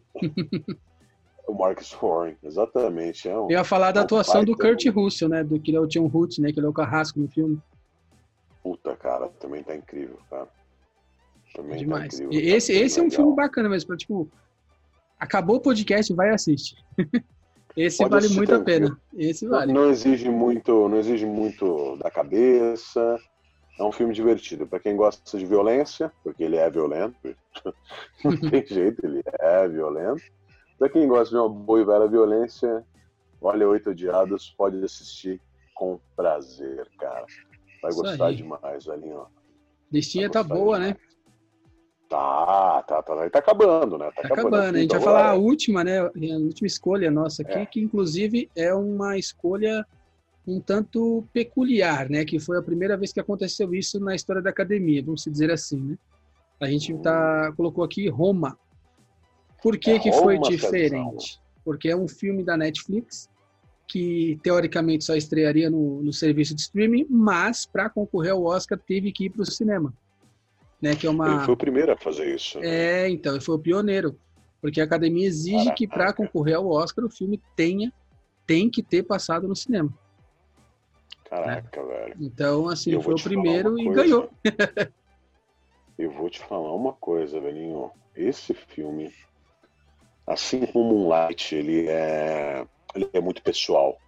o 1.49 1.53
Marcus 1.53 1.93
Warren, 2.01 2.37
exatamente. 2.41 3.29
É 3.29 3.37
um, 3.37 3.51
eu 3.51 3.59
ia 3.59 3.65
falar 3.65 3.91
da 3.91 3.99
é 3.99 4.03
um 4.03 4.05
atuação 4.05 4.45
do 4.45 4.57
Kurt 4.57 4.87
Russell, 4.87 5.29
né? 5.29 5.43
Do 5.43 5.59
que 5.59 5.73
ele 5.73 5.79
é 5.79 5.81
o 5.81 5.89
John 5.89 6.09
Hoot, 6.13 6.41
né? 6.41 6.53
Que 6.53 6.61
ele 6.61 6.67
é 6.67 6.71
o 6.71 6.73
carrasco 6.73 7.19
no 7.19 7.27
filme. 7.27 7.61
Puta, 8.63 8.95
cara, 8.95 9.29
também 9.41 9.65
tá 9.65 9.75
incrível, 9.75 10.19
cara. 10.31 10.49
Também 11.53 11.75
é 11.75 11.79
demais. 11.79 12.17
Tá 12.17 12.23
incrível, 12.23 12.57
esse, 12.57 12.73
tá 12.73 12.79
esse 12.79 13.01
é 13.01 13.03
um 13.03 13.11
filme 13.11 13.35
bacana 13.35 13.69
mesmo, 13.69 13.89
pra, 13.89 13.97
tipo, 13.97 14.31
acabou 15.19 15.57
o 15.57 15.61
podcast, 15.61 16.15
vai 16.15 16.31
e 16.31 16.35
assiste. 16.35 16.77
Esse 17.77 17.99
Pode 17.99 18.11
vale 18.11 18.29
muito 18.29 18.55
a 18.55 18.61
pena. 18.61 18.97
Esse 19.19 19.49
vale. 19.49 19.73
Não, 19.73 19.83
não, 19.83 19.91
exige 19.91 20.31
muito, 20.31 20.89
não 20.89 20.97
exige 20.97 21.27
muito 21.27 21.97
da 21.97 22.09
cabeça. 22.09 23.19
É 23.79 23.83
um 23.83 23.91
filme 23.93 24.15
divertido 24.15 24.67
para 24.67 24.79
quem 24.79 24.97
gosta 24.97 25.37
de 25.37 25.45
violência, 25.47 26.13
porque 26.23 26.45
ele 26.45 26.57
é 26.57 26.71
violento. 26.71 27.17
não 28.25 28.37
tem 28.51 28.65
jeito, 28.67 29.05
ele 29.05 29.23
é 29.41 29.69
violento. 29.69 30.23
Pra 30.79 30.89
quem 30.89 31.09
gosta 31.09 31.31
de 31.35 31.41
uma 31.41 31.49
boa 31.49 31.81
e 31.81 31.85
velha 31.85 32.07
violência, 32.07 32.85
olha 33.41 33.69
Oito 33.69 33.91
Odiados, 33.91 34.51
pode 34.57 34.83
assistir 34.85 35.41
com 35.75 35.99
prazer, 36.15 36.89
cara. 36.99 37.27
Vai 37.83 37.91
Isso 37.91 38.03
gostar 38.03 38.27
aí. 38.27 38.37
demais, 38.37 38.85
velhinho. 38.85 39.19
ó. 39.19 39.27
Listinha 39.93 40.31
tá 40.31 40.43
boa, 40.43 40.79
demais. 40.79 40.95
né? 40.95 41.01
Tá, 42.09 42.83
tá, 42.87 43.03
tá. 43.03 43.31
Tá 43.31 43.39
acabando, 43.39 43.99
né? 43.99 44.11
Tá 44.15 44.23
acabando. 44.29 44.57
A 44.57 44.73
gente 44.73 44.85
Então, 44.85 45.01
vai 45.01 45.05
falar 45.05 45.31
a 45.31 45.35
última, 45.35 45.83
né? 45.83 45.99
A 46.01 46.11
última 46.39 46.67
escolha 46.67 47.11
nossa 47.11 47.43
aqui, 47.43 47.59
É. 47.59 47.67
que 47.67 47.81
inclusive 47.81 48.49
é 48.55 48.73
uma 48.75 49.19
escolha 49.19 49.85
um 50.47 50.61
tanto 50.61 51.25
peculiar, 51.33 52.09
né? 52.11 52.25
Que 52.25 52.39
foi 52.39 52.59
a 52.59 52.63
primeira 52.63 52.97
vez 52.97 53.13
que 53.13 53.21
aconteceu 53.21 53.75
isso 53.75 53.99
na 53.99 54.15
história 54.15 54.43
da 54.43 54.51
academia, 54.51 55.03
vamos 55.03 55.25
dizer 55.25 55.51
assim, 55.51 55.79
né? 55.79 55.99
A 56.61 56.69
gente 56.69 56.97
tá, 56.99 57.53
colocou 57.57 57.83
aqui 57.85 58.09
Roma. 58.09 58.57
Por 59.63 59.77
que, 59.79 59.93
É, 59.93 59.99
que 59.99 60.13
foi 60.13 60.37
Roma, 60.37 60.49
diferente? 60.49 61.41
Porque 61.65 61.89
é 61.89 61.97
um 61.97 62.07
filme 62.07 62.45
da 62.45 62.57
Netflix 62.57 63.29
que 63.87 64.39
teoricamente 64.43 65.05
só 65.05 65.15
estrearia 65.15 65.69
no, 65.71 66.03
no 66.03 66.13
serviço 66.13 66.55
de 66.55 66.61
streaming, 66.63 67.07
mas 67.09 67.67
para 67.67 67.91
concorrer 67.91 68.33
ao 68.33 68.45
Oscar 68.45 68.79
teve 68.79 69.13
que 69.13 69.27
ir 69.27 69.31
para 69.31 69.43
o 69.43 69.47
cinema, 69.47 69.93
né? 70.81 70.95
Que 70.95 71.07
é 71.07 71.11
uma 71.11 71.37
Ele 71.37 71.45
foi 71.45 71.55
o 71.55 71.57
primeiro 71.57 71.93
a 71.93 71.97
fazer 71.97 72.35
isso. 72.35 72.59
né? 72.61 72.67
é, 73.05 73.11
então, 73.11 73.35
ele 73.35 73.45
foi 73.45 73.55
o 73.55 73.59
pioneiro. 73.59 74.19
Porque 74.61 74.81
a 74.81 74.85
academia 74.85 75.27
exige 75.27 75.71
que 75.75 75.87
para 75.87 75.99
Caraca. 75.99 76.17
concorrer 76.25 76.57
ao 76.57 76.67
Oscar 76.71 77.05
o 77.05 77.11
filme 77.11 77.39
tenha 77.55 77.93
tem 78.47 78.71
que 78.71 78.83
ter 78.83 79.03
passado 79.03 79.47
no 79.47 79.55
cinema. 79.55 79.93
Caraca, 81.25 81.85
velho. 81.85 82.17
Então, 82.21 82.69
assim, 82.69 82.93
Eu 82.93 83.03
foi 83.03 83.15
o 83.15 83.23
primeiro 83.23 83.79
e 83.79 83.85
coisa. 83.85 84.03
ganhou. 84.03 84.31
Eu 85.99 86.11
vou 86.11 86.29
te 86.29 86.41
falar 86.41 86.73
uma 86.75 86.93
coisa, 86.93 87.41
velhinho. 87.41 87.91
Esse 88.15 88.53
filme, 88.53 89.13
assim 90.27 90.67
como 90.67 90.85
Moonlight, 90.85 91.55
ele 91.55 91.89
é, 91.89 92.67
ele 92.95 93.09
é 93.13 93.21
muito 93.21 93.43
pessoal. 93.43 93.99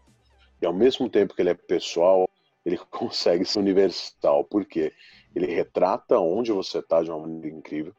E 0.61 0.67
ao 0.67 0.73
mesmo 0.73 1.09
tempo 1.09 1.35
que 1.35 1.43
ele 1.43 1.51
é 1.51 1.55
pessoal, 1.55 2.29
ele 2.65 2.79
consegue 2.91 3.45
ser 3.45 3.61
universal. 3.61 4.45
Por 4.45 4.65
quê? 4.65 4.93
Ele 5.35 5.47
retrata 5.47 6.19
onde 6.19 6.53
você 6.53 6.79
está 6.79 7.03
de 7.03 7.11
uma 7.11 7.21
maneira 7.21 7.57
incrível. 7.57 7.95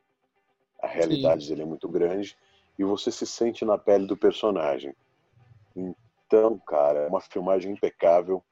A 0.81 0.87
realidade 0.87 1.47
dele 1.47 1.63
é 1.63 1.65
muito 1.65 1.87
grande. 1.87 2.35
E 2.77 2.83
você 2.83 3.11
se 3.11 3.25
sente 3.25 3.65
na 3.65 3.77
pele 3.77 4.05
do 4.05 4.15
personagem. 4.17 4.93
Então, 5.75 6.59
cara, 6.59 6.99
é 6.99 7.07
uma 7.07 7.21
filmagem 7.21 7.71
impecável. 7.71 8.43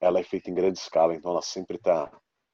Ela 0.00 0.20
é 0.20 0.22
feita 0.22 0.50
em 0.50 0.54
grande 0.54 0.78
escala, 0.78 1.14
então 1.14 1.30
ela 1.30 1.42
sempre 1.42 1.76
está 1.76 2.10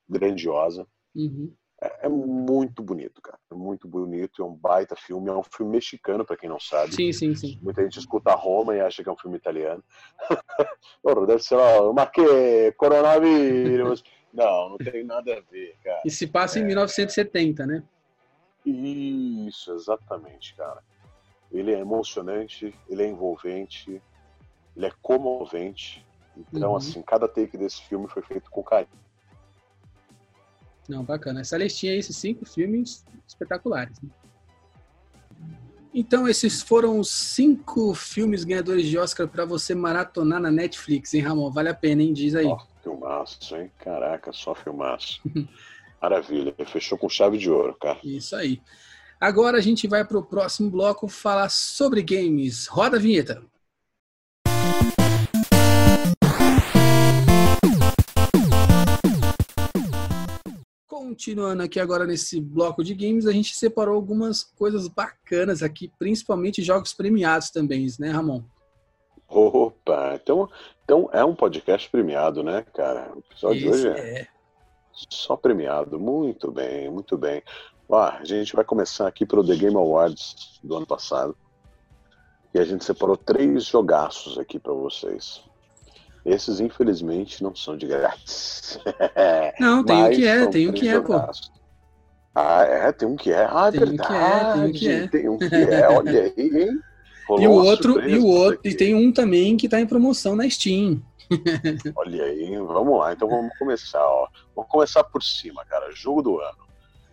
grandiosa. 0.09 0.87
Uhum. 1.15 1.53
É, 1.83 2.07
é 2.07 2.09
muito 2.09 2.81
bonito, 2.83 3.21
cara. 3.21 3.39
É 3.51 3.55
muito 3.55 3.89
bonito. 3.89 4.41
É 4.41 4.45
um 4.45 4.55
baita 4.55 4.95
filme. 4.95 5.29
É 5.29 5.33
um 5.35 5.43
filme 5.43 5.73
mexicano, 5.73 6.25
pra 6.25 6.37
quem 6.37 6.49
não 6.49 6.61
sabe. 6.61 6.95
Sim, 6.95 7.13
sim, 7.13 7.35
sim. 7.35 7.59
Muita 7.61 7.83
gente 7.83 7.99
escuta 7.99 8.33
Roma 8.35 8.77
e 8.77 8.81
acha 8.81 9.03
que 9.03 9.09
é 9.09 9.13
um 9.13 9.19
filme 9.19 9.37
italiano. 9.37 9.83
Porra, 11.03 11.27
deve 11.27 11.43
ser 11.43 11.57
lá, 11.57 11.93
mas 11.93 12.11
que 12.11 12.73
coronavírus. 12.77 14.05
Não, 14.33 14.71
não 14.71 14.79
tem 14.79 15.05
nada 15.05 15.37
a 15.37 15.41
ver, 15.41 15.77
cara. 15.83 16.01
E 16.07 16.11
se 16.11 16.27
passa 16.27 16.59
em 16.59 16.65
1970, 16.65 17.67
né? 17.67 17.83
Isso, 18.65 19.73
exatamente, 19.73 20.55
cara. 20.55 20.83
Ele 21.51 21.75
é 21.75 21.81
emocionante, 21.81 22.75
ele 22.89 23.03
é 23.03 23.09
envolvente, 23.09 24.01
ele 24.75 24.87
é 24.87 24.93
comovente. 25.03 26.07
Então, 26.37 26.71
Uhum. 26.71 26.77
assim, 26.77 27.03
cada 27.03 27.29
take 27.29 27.57
desse 27.57 27.83
filme 27.83 28.09
foi 28.09 28.23
feito 28.23 28.51
com 28.51 28.63
carinho. 28.63 28.89
Não, 30.89 31.05
bacana. 31.05 31.41
Essa 31.41 31.57
listinha 31.57 31.93
aí, 31.93 31.99
esses 31.99 32.17
cinco 32.17 32.45
filmes 32.45 33.05
espetaculares. 33.27 34.01
né? 34.03 34.09
Então, 35.95 36.27
esses 36.27 36.63
foram 36.63 36.99
os 36.99 37.11
cinco 37.11 37.95
filmes 37.95 38.45
ganhadores 38.45 38.87
de 38.87 38.97
Oscar 38.97 39.29
para 39.29 39.45
você 39.45 39.75
maratonar 39.75 40.41
na 40.41 40.51
Netflix, 40.51 41.13
hein, 41.13 41.21
Ramon? 41.21 41.51
Vale 41.51 41.69
a 41.69 41.75
pena, 41.75 42.03
hein? 42.03 42.13
Diz 42.15 42.35
aí. 42.35 42.47
Ó, 42.47 42.59
filmaço, 42.83 43.55
hein? 43.57 43.71
Caraca, 43.79 44.33
só 44.33 44.55
filmaço. 44.55 45.21
Maravilha, 46.01 46.55
fechou 46.67 46.97
com 46.99 47.09
chave 47.09 47.37
de 47.39 47.51
ouro, 47.51 47.77
cara. 47.79 47.99
Isso 48.03 48.35
aí. 48.35 48.61
Agora 49.21 49.59
a 49.59 49.61
gente 49.61 49.87
vai 49.87 50.05
para 50.05 50.19
o 50.19 50.23
próximo 50.25 50.69
bloco 50.71 51.07
falar 51.07 51.49
sobre 51.51 52.03
games. 52.03 52.67
Roda 52.67 52.97
a 52.97 53.01
vinheta. 53.01 53.41
Continuando 61.23 61.63
aqui 61.63 61.79
agora 61.79 62.05
nesse 62.05 62.41
bloco 62.41 62.83
de 62.83 62.97
games, 62.97 63.29
a 63.29 63.33
gente 63.33 63.55
separou 63.55 63.95
algumas 63.95 64.43
coisas 64.43 64.89
bacanas 64.89 65.63
aqui, 65.63 65.89
principalmente 65.97 66.65
jogos 66.65 66.93
premiados 66.93 67.49
também, 67.49 67.87
né, 68.01 68.11
Ramon? 68.11 68.43
Opa, 69.29 70.19
então, 70.21 70.51
então 70.83 71.09
é 71.13 71.25
um 71.25 71.33
podcast 71.33 71.89
premiado, 71.89 72.43
né, 72.43 72.67
cara? 72.75 73.13
O 73.15 73.21
episódio 73.21 73.61
de 73.61 73.69
hoje 73.69 73.87
é 73.87 74.23
é. 74.23 74.29
só 75.09 75.37
premiado. 75.37 75.97
Muito 75.97 76.51
bem, 76.51 76.91
muito 76.91 77.17
bem. 77.17 77.41
Ó, 77.89 78.01
a 78.01 78.25
gente 78.25 78.57
vai 78.57 78.65
começar 78.65 79.07
aqui 79.07 79.25
pelo 79.25 79.47
The 79.47 79.55
Game 79.55 79.77
Awards 79.77 80.59
do 80.61 80.77
ano 80.77 80.87
passado. 80.89 81.37
E 82.53 82.59
a 82.59 82.65
gente 82.65 82.85
separou 82.85 83.17
três 83.17 83.67
jogaços 83.67 84.41
aqui 84.41 84.59
para 84.59 84.73
vocês. 84.73 85.45
Esses, 86.25 86.61
infelizmente, 86.61 87.43
não 87.43 87.55
são 87.55 87.77
de 87.77 87.87
grátis. 87.87 88.79
Não, 89.59 89.85
tem 89.85 90.03
Mas 90.03 90.17
que 90.17 90.27
é, 90.27 90.47
tem 90.47 90.69
três 90.69 90.81
que 90.81 90.89
é, 90.89 91.01
pô. 91.01 91.15
Ah, 92.35 92.63
é? 92.63 92.93
Tem 92.93 93.09
um 93.09 93.17
que 93.17 93.33
é? 93.33 93.47
Ah, 93.51 93.69
é 93.69 93.73
Tem 93.73 93.83
um 93.83 93.97
que 93.97 94.13
é, 94.13 94.17
verdade. 94.47 94.53
tem 94.53 94.63
um 94.63 94.73
que 94.73 94.89
é. 94.89 95.09
Tem 95.09 95.29
um 95.29 95.39
que 95.39 95.55
é, 95.55 95.89
olha 95.89 96.23
aí, 96.23 96.33
hein? 96.37 96.81
Rolou 97.29 97.43
E 97.43 97.47
o 97.49 97.53
outro, 97.53 98.09
e 98.09 98.19
o 98.19 98.27
outro, 98.27 98.61
e 98.65 98.75
tem 98.75 98.95
um 98.95 99.13
também 99.13 99.57
que 99.57 99.67
está 99.67 99.81
em 99.81 99.87
promoção 99.87 100.35
na 100.35 100.49
Steam. 100.49 101.03
Olha 101.97 102.25
aí, 102.25 102.57
vamos 102.59 102.99
lá. 102.99 103.13
Então 103.13 103.29
vamos 103.29 103.57
começar, 103.59 104.05
ó. 104.05 104.29
Vamos 104.55 104.71
começar 104.71 105.05
por 105.05 105.23
cima, 105.23 105.65
cara. 105.65 105.91
Jogo 105.93 106.23
do 106.23 106.41
ano. 106.41 106.59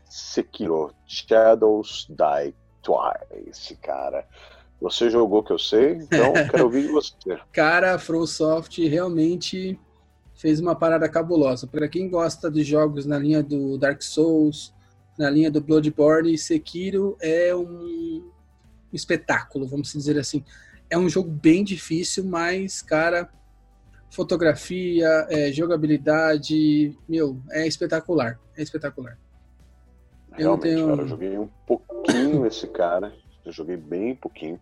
Sekiro 0.10 0.94
Shadows 1.06 2.08
Die 2.10 2.56
Twice, 2.82 3.76
cara. 3.78 4.28
Você 4.82 5.10
jogou 5.10 5.44
que 5.44 5.52
eu 5.52 5.60
sei, 5.60 5.94
então 5.94 6.34
quero 6.50 6.64
ouvir 6.64 6.84
de 6.84 6.88
você. 6.88 7.38
Cara, 7.52 7.96
a 7.96 8.00
FromSoft 8.00 8.86
realmente 8.88 9.78
fez 10.36 10.60
uma 10.60 10.74
parada 10.76 11.10
cabulosa. 11.10 11.68
Para 11.68 11.88
quem 11.90 12.10
gosta 12.10 12.50
de 12.50 12.64
jogos 12.64 13.06
na 13.06 13.20
linha 13.20 13.44
do 13.44 13.78
Dark 13.78 14.02
Souls, 14.02 14.74
na 15.18 15.30
linha 15.30 15.52
do 15.52 15.60
Bloodborne, 15.60 16.38
Sekiro 16.38 17.18
é 17.20 17.54
um 17.54 18.32
espetáculo, 18.94 19.68
vamos 19.68 19.92
dizer 19.92 20.18
assim. 20.18 20.44
É 20.90 20.98
um 20.98 21.10
jogo 21.10 21.30
bem 21.30 21.64
difícil, 21.64 22.24
mas, 22.24 22.82
cara, 22.82 23.30
fotografia, 24.10 25.08
é, 25.30 25.52
jogabilidade, 25.52 26.98
meu, 27.08 27.38
é 27.52 27.68
espetacular. 27.68 28.40
É 28.58 28.64
espetacular. 28.64 29.18
Eu 30.32 30.38
Realmente, 30.56 30.64
tenho- 30.76 30.88
cara, 30.88 31.02
eu 31.02 31.08
joguei 31.08 31.38
um 31.38 31.50
pouquinho 31.68 32.46
esse 32.46 32.66
cara. 32.68 33.14
Eu 33.46 33.52
joguei 33.52 33.76
bem 33.78 34.16
pouquinho. 34.16 34.60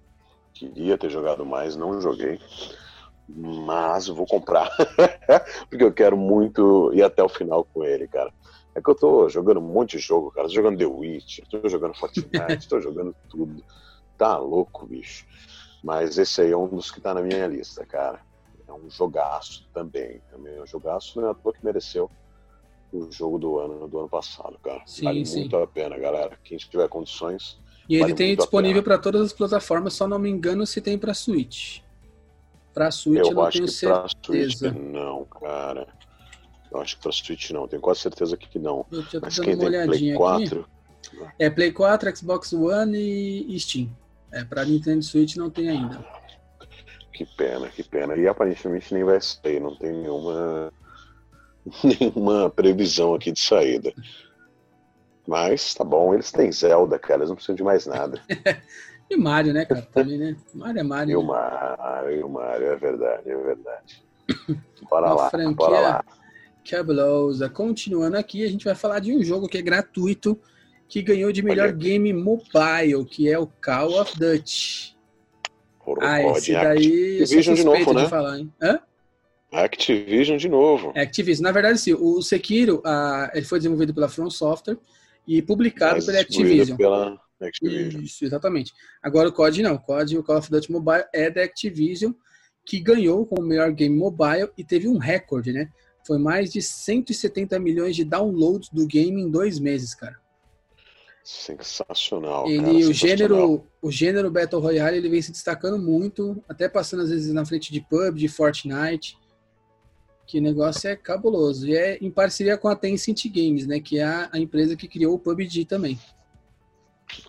Queria 0.57 0.97
ter 0.97 1.09
jogado 1.09 1.45
mais, 1.45 1.75
não 1.75 2.01
joguei. 2.01 2.39
Mas 3.27 4.07
vou 4.07 4.25
comprar. 4.25 4.69
Porque 5.69 5.83
eu 5.83 5.93
quero 5.93 6.17
muito 6.17 6.91
ir 6.93 7.03
até 7.03 7.21
o 7.21 7.29
final 7.29 7.65
com 7.65 7.83
ele, 7.83 8.07
cara. 8.07 8.33
É 8.73 8.81
que 8.81 8.89
eu 8.89 8.95
tô 8.95 9.27
jogando 9.27 9.59
um 9.59 9.73
monte 9.73 9.97
de 9.97 10.03
jogo, 10.03 10.31
cara. 10.31 10.47
Tô 10.47 10.53
jogando 10.53 10.77
The 10.77 10.85
Witch, 10.85 11.39
tô 11.49 11.67
jogando 11.67 11.95
Fortnite, 11.95 12.69
tô 12.69 12.79
jogando 12.79 13.15
tudo. 13.29 13.63
Tá 14.17 14.37
louco, 14.37 14.85
bicho. 14.85 15.25
Mas 15.83 16.17
esse 16.17 16.41
aí 16.41 16.51
é 16.51 16.57
um 16.57 16.67
dos 16.67 16.91
que 16.91 17.01
tá 17.01 17.13
na 17.13 17.21
minha 17.21 17.47
lista, 17.47 17.85
cara. 17.85 18.21
É 18.67 18.73
um 18.73 18.89
jogaço 18.89 19.67
também. 19.73 20.21
Também 20.31 20.55
é 20.55 20.61
um 20.61 20.67
jogaço, 20.67 21.19
não 21.19 21.27
é 21.27 21.31
à 21.31 21.33
toa 21.33 21.53
que 21.53 21.63
mereceu 21.63 22.09
o 22.91 23.11
jogo 23.11 23.37
do 23.37 23.59
ano 23.59 23.87
do 23.87 23.99
ano 23.99 24.09
passado, 24.09 24.57
cara. 24.59 24.81
Sim, 24.85 25.05
vale 25.05 25.25
sim. 25.25 25.41
muito 25.41 25.57
a 25.57 25.67
pena, 25.67 25.97
galera. 25.97 26.37
Quem 26.43 26.57
tiver 26.57 26.87
condições, 26.87 27.59
E 27.87 27.95
ele 27.95 28.13
tem 28.13 28.35
disponível 28.35 28.83
para 28.83 28.97
todas 28.97 29.21
as 29.21 29.33
plataformas, 29.33 29.93
só 29.93 30.07
não 30.07 30.19
me 30.19 30.29
engano 30.29 30.65
se 30.65 30.81
tem 30.81 30.97
para 30.97 31.13
Switch. 31.13 31.79
Para 32.73 32.91
Switch 32.91 33.19
eu, 33.19 33.27
eu 33.27 33.33
não 33.33 33.43
acho 33.43 33.65
tenho 33.65 33.79
pra 33.79 34.07
Switch 34.07 34.57
certeza. 34.57 34.71
não, 34.71 35.25
cara. 35.25 35.87
Eu 36.71 36.81
acho 36.81 36.97
que 36.97 37.03
pra 37.03 37.11
Switch 37.11 37.49
não, 37.51 37.67
tenho 37.67 37.81
quase 37.81 38.01
certeza 38.01 38.35
que 38.35 38.59
não. 38.59 38.85
Eu 38.91 39.01
já 39.03 39.11
tô 39.11 39.19
Mas 39.21 39.39
quem 39.39 39.53
uma 39.53 39.59
tem 39.61 39.69
Play 39.69 39.81
olhadinha 39.81 40.13
aqui. 40.13 40.17
4, 40.17 40.69
É 41.39 41.49
Play 41.49 41.71
4, 41.71 42.17
Xbox 42.17 42.53
One 42.53 42.97
e 42.97 43.55
e 43.55 43.59
Steam. 43.59 43.89
É, 44.31 44.43
para 44.43 44.65
Nintendo 44.65 45.01
Switch 45.03 45.37
não 45.37 45.49
tem 45.49 45.69
ainda. 45.69 46.05
que 47.13 47.25
pena, 47.25 47.69
que 47.69 47.81
pena. 47.83 48.15
E 48.15 48.27
aparentemente 48.27 48.93
nem 48.93 49.03
vai 49.03 49.19
sair, 49.21 49.61
não 49.61 49.75
tem 49.75 49.93
nenhuma 49.93 50.71
nenhuma 51.83 52.49
previsão 52.49 53.15
aqui 53.15 53.31
de 53.31 53.39
saída. 53.39 53.93
Mas 55.27 55.73
tá 55.73 55.83
bom, 55.83 56.13
eles 56.13 56.31
têm 56.31 56.51
Zelda, 56.51 56.97
cara, 56.97 57.19
eles 57.19 57.29
não 57.29 57.35
precisam 57.35 57.55
de 57.55 57.63
mais 57.63 57.85
nada. 57.85 58.21
E 59.09 59.15
Mario, 59.15 59.53
né, 59.53 59.63
cara? 59.63 59.81
Também, 59.93 60.17
né? 60.17 60.35
Mario 60.53 60.79
é 60.79 60.83
Mario. 60.83 61.11
E 61.11 61.15
o 61.15 61.21
né? 61.21 61.27
Mario, 61.27 62.11
e 62.11 62.23
o 62.23 62.29
Mario, 62.29 62.67
é 62.67 62.75
verdade, 62.75 63.29
é 63.29 63.37
verdade. 63.37 64.03
Bora 64.89 65.05
Uma 65.07 65.15
lá, 65.15 65.29
franquia 65.29 65.55
bora 65.55 65.79
lá. 65.79 66.05
Cabulosa. 66.69 67.49
Continuando 67.49 68.17
aqui, 68.17 68.43
a 68.43 68.49
gente 68.49 68.65
vai 68.65 68.75
falar 68.75 68.99
de 68.99 69.15
um 69.15 69.23
jogo 69.23 69.47
que 69.47 69.57
é 69.57 69.61
gratuito 69.61 70.37
que 70.89 71.01
ganhou 71.01 71.31
de 71.31 71.41
melhor 71.41 71.71
game 71.71 72.11
mobile, 72.11 73.05
que 73.09 73.29
é 73.29 73.39
o 73.39 73.47
Call 73.47 73.99
of 73.99 74.17
Duty. 74.19 74.97
ah, 76.01 76.21
esse 76.23 76.51
daí 76.51 77.21
Activision 77.21 77.55
de 77.55 77.63
novo, 77.63 77.93
né? 77.93 78.03
De 78.03 78.09
falar, 78.09 78.39
hein? 78.39 78.53
Hã? 78.61 78.79
Activision 79.51 80.37
de 80.37 80.49
novo. 80.49 80.91
Activision. 80.95 81.43
Na 81.43 81.51
verdade, 81.53 81.79
sim, 81.79 81.93
o 81.93 82.21
Sekiro, 82.21 82.79
uh, 82.85 83.29
ele 83.33 83.45
foi 83.45 83.59
desenvolvido 83.59 83.93
pela 83.93 84.09
From 84.09 84.29
Software 84.29 84.77
e 85.27 85.41
publicado 85.41 86.03
pela 86.05 86.19
Activision. 86.19 86.77
Pela 86.77 87.21
Activision. 87.41 88.01
Isso, 88.01 88.23
exatamente. 88.23 88.73
Agora 89.03 89.29
o 89.29 89.33
COD 89.33 89.61
não. 89.61 89.75
O 89.75 89.79
COD, 89.79 90.17
o 90.17 90.23
Call 90.23 90.37
of 90.37 90.49
Duty 90.49 90.71
Mobile, 90.71 91.03
é 91.13 91.29
da 91.29 91.43
Activision, 91.43 92.13
que 92.65 92.79
ganhou 92.79 93.25
como 93.25 93.45
melhor 93.45 93.71
game 93.71 93.95
mobile 93.95 94.49
e 94.57 94.63
teve 94.63 94.87
um 94.87 94.97
recorde, 94.97 95.51
né? 95.51 95.69
Foi 96.05 96.17
mais 96.17 96.51
de 96.51 96.61
170 96.61 97.59
milhões 97.59 97.95
de 97.95 98.05
downloads 98.05 98.69
do 98.69 98.87
game 98.87 99.21
em 99.21 99.29
dois 99.29 99.59
meses, 99.59 99.93
cara. 99.93 100.17
Sensacional. 101.23 102.47
Ele, 102.47 102.59
cara, 102.59 102.69
o 102.69 102.73
sensacional. 102.73 102.93
gênero, 102.93 103.67
o 103.81 103.91
gênero 103.91 104.31
Battle 104.31 104.61
Royale, 104.61 104.95
ele 104.95 105.09
vem 105.09 105.21
se 105.21 105.33
destacando 105.33 105.77
muito, 105.77 106.41
até 106.47 106.69
passando 106.69 107.03
às 107.03 107.09
vezes 107.09 107.33
na 107.33 107.45
frente 107.45 107.73
de 107.73 107.81
PUBG, 107.81 108.17
de 108.17 108.27
Fortnite. 108.29 109.17
Que 110.27 110.41
negócio 110.41 110.89
é 110.89 110.95
cabuloso. 110.95 111.67
E 111.67 111.75
é 111.75 111.97
em 112.01 112.11
parceria 112.11 112.57
com 112.57 112.67
a 112.67 112.75
Tencent 112.75 113.25
Games, 113.33 113.65
né? 113.65 113.79
Que 113.79 113.99
é 113.99 114.03
a, 114.03 114.29
a 114.33 114.37
empresa 114.37 114.75
que 114.75 114.87
criou 114.87 115.15
o 115.15 115.19
PUBG 115.19 115.65
também. 115.65 115.97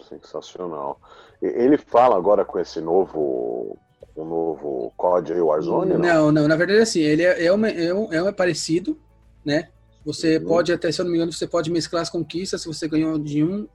Sensacional. 0.08 1.00
Ele 1.40 1.78
fala 1.78 2.16
agora 2.16 2.44
com 2.44 2.58
esse 2.58 2.80
novo 2.80 3.78
o 4.16 4.24
novo 4.24 4.92
COD 4.96 5.32
aí, 5.32 5.40
Warzone? 5.40 5.92
Não, 5.92 6.00
não, 6.00 6.32
não 6.32 6.48
na 6.48 6.56
verdade 6.56 6.80
assim, 6.80 7.00
ele 7.00 7.22
é, 7.22 7.46
é, 7.46 7.52
uma, 7.52 7.68
é, 7.68 7.94
um, 7.94 8.12
é 8.12 8.20
um 8.20 8.32
parecido, 8.32 8.98
né? 9.44 9.68
Você 10.04 10.38
uhum. 10.38 10.46
pode 10.46 10.72
até, 10.72 10.90
se 10.90 11.00
eu 11.00 11.04
não 11.04 11.12
me 11.12 11.18
engano, 11.18 11.32
você 11.32 11.46
pode 11.46 11.70
mesclar 11.70 12.02
as 12.02 12.10
conquistas, 12.10 12.62
se 12.62 12.66
você 12.66 12.88
ganhou 12.88 13.16
de 13.16 13.44
um, 13.44 13.68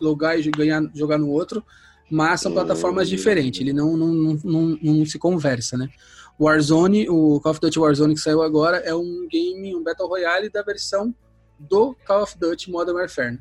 logar 0.00 0.38
e 0.38 0.50
ganhar, 0.50 0.82
jogar 0.94 1.18
no 1.18 1.28
outro, 1.28 1.62
mas 2.10 2.40
são 2.40 2.52
plataformas 2.52 3.08
uhum. 3.08 3.16
diferentes, 3.16 3.60
ele 3.60 3.72
não, 3.72 3.96
não, 3.96 4.08
não, 4.08 4.40
não, 4.42 4.78
não 4.82 5.06
se 5.06 5.18
conversa, 5.18 5.76
né? 5.76 5.88
Warzone, 6.40 7.06
o 7.10 7.38
Call 7.40 7.52
of 7.52 7.60
Duty 7.60 7.78
Warzone 7.78 8.14
que 8.14 8.20
saiu 8.20 8.40
agora 8.40 8.78
é 8.78 8.94
um 8.94 9.28
game, 9.28 9.76
um 9.76 9.82
Battle 9.82 10.08
Royale 10.08 10.48
da 10.48 10.62
versão 10.62 11.14
do 11.58 11.94
Call 12.06 12.22
of 12.22 12.38
Duty 12.38 12.70
Modern 12.70 12.96
Warfare. 12.96 13.38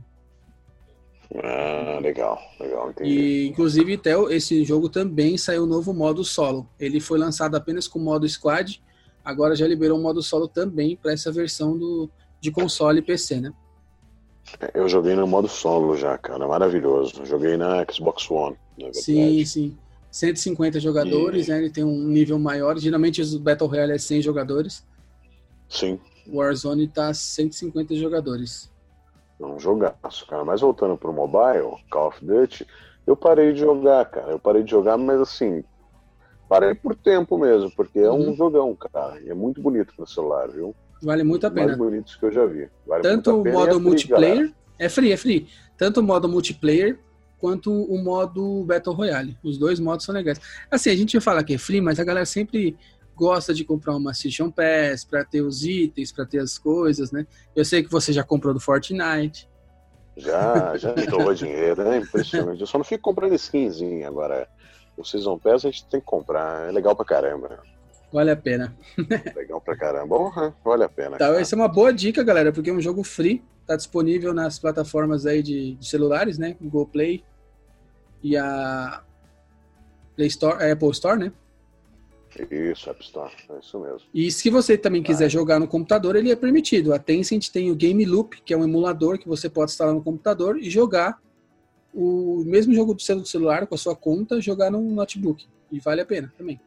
Ah, 1.36 2.00
legal, 2.02 2.38
legal, 2.60 2.90
entendi. 2.90 3.10
E, 3.10 3.48
inclusive, 3.48 3.94
até 3.94 4.12
esse 4.36 4.66
jogo 4.66 4.90
também 4.90 5.38
saiu 5.38 5.64
o 5.64 5.68
novo 5.68 5.94
modo 5.94 6.26
solo. 6.26 6.68
Ele 6.78 7.00
foi 7.00 7.18
lançado 7.18 7.56
apenas 7.56 7.88
com 7.88 8.00
modo 8.00 8.28
squad, 8.28 8.84
agora 9.24 9.56
já 9.56 9.66
liberou 9.66 9.98
o 9.98 10.02
modo 10.02 10.22
solo 10.22 10.50
também 10.50 10.98
para 10.98 11.14
essa 11.14 11.32
versão 11.32 11.78
do, 11.78 12.10
de 12.42 12.52
console 12.52 13.00
e 13.00 13.04
PC, 13.04 13.40
né? 13.40 13.54
Eu 14.74 14.90
joguei 14.90 15.16
no 15.16 15.28
modo 15.28 15.48
solo 15.48 15.96
já, 15.96 16.18
cara, 16.18 16.48
maravilhoso. 16.48 17.26
Joguei 17.26 17.56
na 17.56 17.86
Xbox 17.90 18.30
One, 18.30 18.58
na 18.78 18.92
Sim, 18.92 19.46
sim. 19.46 19.78
150 20.12 20.80
jogadores, 20.80 21.48
e... 21.48 21.52
né? 21.52 21.58
Ele 21.60 21.70
tem 21.70 21.84
um 21.84 22.08
nível 22.08 22.40
maior. 22.40 22.78
Geralmente 22.78 23.22
os 23.22 23.36
Battle 23.36 23.70
Royale 23.70 23.94
é 23.94 23.98
100 23.98 24.22
jogadores. 24.22 24.86
Sim. 25.68 26.00
O 26.28 26.38
Warzone 26.38 26.88
tá 26.88 27.14
150 27.14 27.96
jogadores. 27.96 28.72
É 29.40 29.46
um 29.46 29.60
jogaço, 29.60 30.28
cara. 30.28 30.44
Mas 30.44 30.62
voltando 30.62 30.98
pro 30.98 31.14
mobile, 31.14 31.76
Call 31.90 32.10
of 32.10 32.26
Duty, 32.26 32.68
eu 33.08 33.16
parei 33.16 33.54
de 33.54 33.60
jogar, 33.60 34.06
cara. 34.06 34.32
Eu 34.32 34.40
parei 34.40 34.64
de 34.64 34.72
jogar, 34.72 34.98
mas 34.98 35.22
assim, 35.22 35.64
parei 36.48 36.76
por 36.76 36.96
tempo 36.96 37.38
mesmo, 37.38 37.72
porque 37.76 38.00
é 38.00 38.12
um 38.12 38.30
uhum. 38.30 38.36
jogão, 38.36 38.76
cara. 38.76 39.20
E 39.22 39.30
é 39.30 39.34
muito 39.34 39.62
bonito 39.62 39.94
no 39.98 40.08
celular, 40.08 40.50
viu? 40.50 40.76
Vale 41.02 41.24
muito 41.24 41.48
a 41.48 41.52
pena. 41.52 41.68
Mais 41.68 41.78
bonitos 41.78 42.16
que 42.16 42.26
eu 42.26 42.32
já 42.32 42.46
vi. 42.46 42.68
Vale 42.86 43.02
Tanto 43.02 43.42
o 43.42 43.46
modo 43.46 43.70
é 43.70 43.74
free, 43.74 43.84
multiplayer, 43.84 44.36
galera. 44.36 44.54
é 44.78 44.90
free, 44.90 45.12
é 45.12 45.18
free. 45.18 45.48
Tanto 45.78 46.02
o 46.02 46.04
modo 46.04 46.28
multiplayer 46.28 47.00
quanto 47.40 47.72
o 47.72 47.98
modo 48.04 48.64
Battle 48.66 48.96
Royale. 48.96 49.38
Os 49.44 49.58
dois 49.58 49.80
modos 49.80 50.06
são 50.06 50.14
legais. 50.14 50.40
Assim, 50.70 50.90
a 50.90 50.96
gente 50.96 51.18
vai 51.18 51.22
falar 51.22 51.44
que 51.44 51.54
é 51.54 51.58
free, 51.58 51.82
mas 51.82 52.00
a 52.00 52.04
galera 52.04 52.26
sempre 52.26 52.78
gosta 53.16 53.54
de 53.54 53.66
comprar 53.66 53.96
uma 53.96 54.14
Season 54.14 54.50
Pass 54.52 55.04
para 55.04 55.26
ter 55.26 55.42
os 55.42 55.66
itens, 55.66 56.12
para 56.12 56.26
ter 56.26 56.40
as 56.40 56.58
coisas, 56.58 57.12
né? 57.12 57.26
Eu 57.56 57.66
sei 57.66 57.84
que 57.84 57.92
você 57.92 58.14
já 58.14 58.24
comprou 58.24 58.54
do 58.54 58.60
Fortnite. 58.60 59.50
Já, 60.16 60.78
já 60.78 60.94
me 60.94 61.06
doou 61.06 61.34
dinheiro, 61.34 61.82
é 61.82 61.98
impressionante. 61.98 62.62
Eu 62.62 62.68
só 62.68 62.78
não 62.78 62.86
fico 62.86 63.02
comprando 63.02 63.34
skinzinho 63.36 64.08
agora. 64.08 64.48
O 64.98 65.04
Season 65.04 65.38
Pass 65.38 65.66
a 65.66 65.72
gente 65.72 65.86
tem 65.88 66.00
que 66.00 66.06
comprar, 66.06 66.68
é 66.68 66.72
legal 66.72 66.96
pra 66.96 67.06
caramba. 67.06 67.62
Vale 68.12 68.32
a 68.32 68.36
pena. 68.36 68.76
legal 69.36 69.62
pra 69.62 69.76
caramba, 69.76 70.18
uhum, 70.18 70.54
vale 70.64 70.84
a 70.84 70.90
pena. 70.90 71.18
Tá, 71.18 71.28
essa 71.40 71.56
é 71.56 71.58
uma 71.58 71.68
boa 71.68 71.94
dica, 71.94 72.24
galera, 72.24 72.52
porque 72.52 72.70
é 72.70 72.74
um 72.74 72.82
jogo 72.82 73.04
free, 73.04 73.44
tá 73.68 73.76
disponível 73.76 74.34
nas 74.34 74.58
plataformas 74.58 75.26
aí 75.26 75.44
de, 75.44 75.76
de 75.76 75.88
celulares, 75.88 76.38
né? 76.38 76.56
Google 76.60 76.88
Play 76.88 77.24
e 78.24 78.36
a 78.36 79.04
Play 80.16 80.28
Store, 80.28 80.64
a 80.64 80.72
Apple 80.72 80.90
Store, 80.90 81.20
né? 81.20 81.32
Isso, 82.52 82.90
App 82.90 83.04
Store, 83.04 83.32
é 83.50 83.60
isso 83.60 83.80
mesmo. 83.80 84.02
E 84.14 84.32
se 84.32 84.50
você 84.50 84.78
também 84.78 85.02
quiser 85.02 85.26
ah. 85.26 85.30
jogar 85.30 85.60
no 85.60 85.68
computador, 85.68 86.16
ele 86.16 86.32
é 86.32 86.36
permitido. 86.36 86.94
A 86.94 87.00
Tencent 87.00 87.50
tem 87.50 87.72
o 87.72 87.76
Game 87.76 88.06
Loop, 88.06 88.42
que 88.44 88.54
é 88.54 88.58
um 88.58 88.64
emulador 88.64 89.18
que 89.18 89.28
você 89.28 89.50
pode 89.50 89.72
instalar 89.72 89.94
no 89.94 90.04
computador 90.04 90.58
e 90.58 90.70
jogar 90.70 91.20
o 91.94 92.44
mesmo 92.46 92.74
jogo 92.74 92.94
do 92.94 93.26
celular 93.26 93.66
com 93.66 93.74
a 93.74 93.78
sua 93.78 93.96
conta, 93.96 94.40
jogar 94.40 94.70
no 94.70 94.80
notebook. 94.80 95.48
E 95.72 95.80
vale 95.80 96.02
a 96.02 96.06
pena 96.06 96.32
também. 96.38 96.60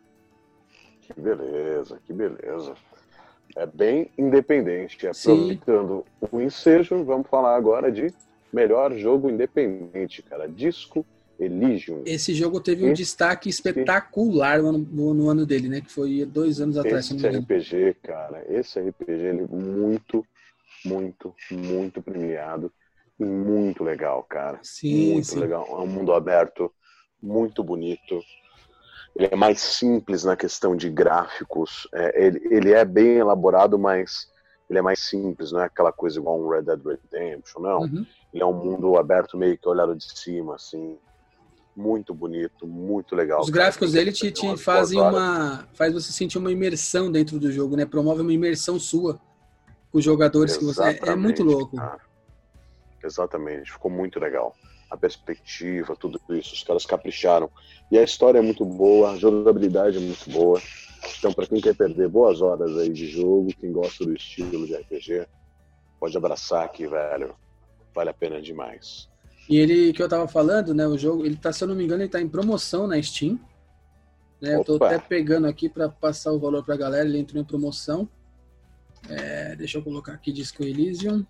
Que 1.14 1.20
beleza, 1.20 1.98
que 2.04 2.12
beleza. 2.12 2.74
É 3.56 3.66
bem 3.66 4.10
independente. 4.16 5.06
Aproveitando 5.06 6.04
Sim. 6.20 6.28
o 6.30 6.40
ensejo, 6.40 7.04
vamos 7.04 7.28
falar 7.28 7.56
agora 7.56 7.92
de 7.92 8.12
melhor 8.52 8.94
jogo 8.96 9.28
independente, 9.28 10.22
cara. 10.22 10.48
Disco 10.48 11.04
Elysium. 11.38 12.02
Esse 12.06 12.34
jogo 12.34 12.60
teve 12.60 12.88
um 12.88 12.92
destaque 12.92 13.48
espetacular 13.48 14.62
no 14.62 14.68
ano, 14.68 14.88
no 14.88 15.28
ano, 15.28 15.46
dele, 15.46 15.68
né? 15.68 15.80
Que 15.80 15.90
foi 15.90 16.24
dois 16.24 16.60
anos 16.60 16.76
atrás. 16.76 17.10
Esse 17.10 17.28
RPG, 17.28 17.96
cara, 18.02 18.44
esse 18.48 18.80
RPG 18.80 19.10
ele 19.10 19.46
muito, 19.50 20.24
muito, 20.84 21.34
muito 21.50 22.02
premiado 22.02 22.72
e 23.18 23.24
muito 23.24 23.82
legal, 23.82 24.22
cara. 24.22 24.58
Sim, 24.62 25.12
muito 25.12 25.28
sim. 25.28 25.40
legal. 25.40 25.66
É 25.68 25.82
um 25.82 25.86
mundo 25.86 26.12
aberto, 26.12 26.72
muito 27.20 27.62
bonito. 27.62 28.20
Ele 29.14 29.28
é 29.30 29.36
mais 29.36 29.60
simples 29.60 30.24
na 30.24 30.36
questão 30.36 30.74
de 30.74 30.88
gráficos. 30.88 31.88
É, 31.94 32.26
ele, 32.26 32.40
ele 32.50 32.72
é 32.72 32.84
bem 32.84 33.18
elaborado, 33.18 33.78
mas 33.78 34.30
ele 34.68 34.78
é 34.78 34.82
mais 34.82 35.00
simples, 35.00 35.52
não 35.52 35.60
é 35.60 35.64
aquela 35.64 35.92
coisa 35.92 36.18
igual 36.18 36.40
um 36.40 36.48
Red 36.48 36.62
Dead 36.62 36.80
Redemption, 36.84 37.60
não. 37.60 37.80
Uhum. 37.80 38.06
Ele 38.32 38.42
é 38.42 38.46
um 38.46 38.54
mundo 38.54 38.96
aberto 38.96 39.36
meio 39.36 39.58
que 39.58 39.68
olhado 39.68 39.94
de 39.94 40.18
cima, 40.18 40.54
assim 40.54 40.98
muito 41.74 42.14
bonito, 42.14 42.66
muito 42.66 43.14
legal. 43.14 43.40
Os 43.40 43.50
gráficos 43.50 43.92
dele 43.92 44.12
te, 44.12 44.30
te 44.30 44.56
fazem 44.56 45.00
uma. 45.00 45.66
faz 45.74 45.92
você 45.92 46.12
sentir 46.12 46.38
uma 46.38 46.52
imersão 46.52 47.10
dentro 47.10 47.38
do 47.38 47.50
jogo, 47.50 47.76
né? 47.76 47.86
Promove 47.86 48.20
uma 48.20 48.32
imersão 48.32 48.78
sua 48.78 49.18
com 49.90 49.98
os 49.98 50.04
jogadores 50.04 50.56
Exatamente, 50.56 50.98
que 50.98 51.04
você. 51.04 51.10
É, 51.10 51.12
é 51.12 51.16
muito 51.16 51.42
louco. 51.42 51.76
Cara. 51.76 52.00
Exatamente, 53.02 53.72
ficou 53.72 53.90
muito 53.90 54.20
legal. 54.20 54.54
A 54.92 54.96
perspectiva, 54.96 55.96
tudo 55.96 56.20
isso, 56.30 56.52
os 56.52 56.62
caras 56.62 56.84
capricharam. 56.84 57.50
E 57.90 57.98
a 57.98 58.02
história 58.02 58.38
é 58.38 58.42
muito 58.42 58.62
boa, 58.62 59.12
a 59.12 59.16
jogabilidade 59.16 59.96
é 59.96 60.00
muito 60.00 60.28
boa. 60.30 60.60
Então, 61.18 61.32
para 61.32 61.46
quem 61.46 61.62
quer 61.62 61.74
perder 61.74 62.08
boas 62.08 62.42
horas 62.42 62.76
aí 62.76 62.90
de 62.90 63.06
jogo, 63.06 63.54
quem 63.58 63.72
gosta 63.72 64.04
do 64.04 64.12
estilo 64.12 64.66
de 64.66 64.74
RPG, 64.74 65.26
pode 65.98 66.14
abraçar 66.14 66.64
aqui, 66.64 66.86
velho. 66.86 67.34
Vale 67.94 68.10
a 68.10 68.14
pena 68.14 68.40
demais. 68.40 69.08
E 69.48 69.56
ele, 69.56 69.94
que 69.94 70.02
eu 70.02 70.08
tava 70.08 70.28
falando, 70.28 70.74
né, 70.74 70.86
o 70.86 70.98
jogo, 70.98 71.24
ele 71.24 71.36
tá, 71.36 71.52
se 71.54 71.64
eu 71.64 71.68
não 71.68 71.74
me 71.74 71.84
engano, 71.84 72.02
ele 72.02 72.10
tá 72.10 72.20
em 72.20 72.28
promoção 72.28 72.86
na 72.86 73.02
Steam. 73.02 73.40
Né, 74.42 74.56
eu 74.56 74.62
tô 74.62 74.76
até 74.76 74.98
pegando 74.98 75.46
aqui 75.46 75.70
para 75.70 75.88
passar 75.88 76.32
o 76.32 76.38
valor 76.38 76.62
pra 76.62 76.76
galera, 76.76 77.08
ele 77.08 77.18
entrou 77.18 77.40
em 77.40 77.46
promoção. 77.46 78.06
É, 79.08 79.56
deixa 79.56 79.78
eu 79.78 79.82
colocar 79.82 80.12
aqui 80.12 80.30
Disco 80.32 80.62
Elysium. 80.62 81.24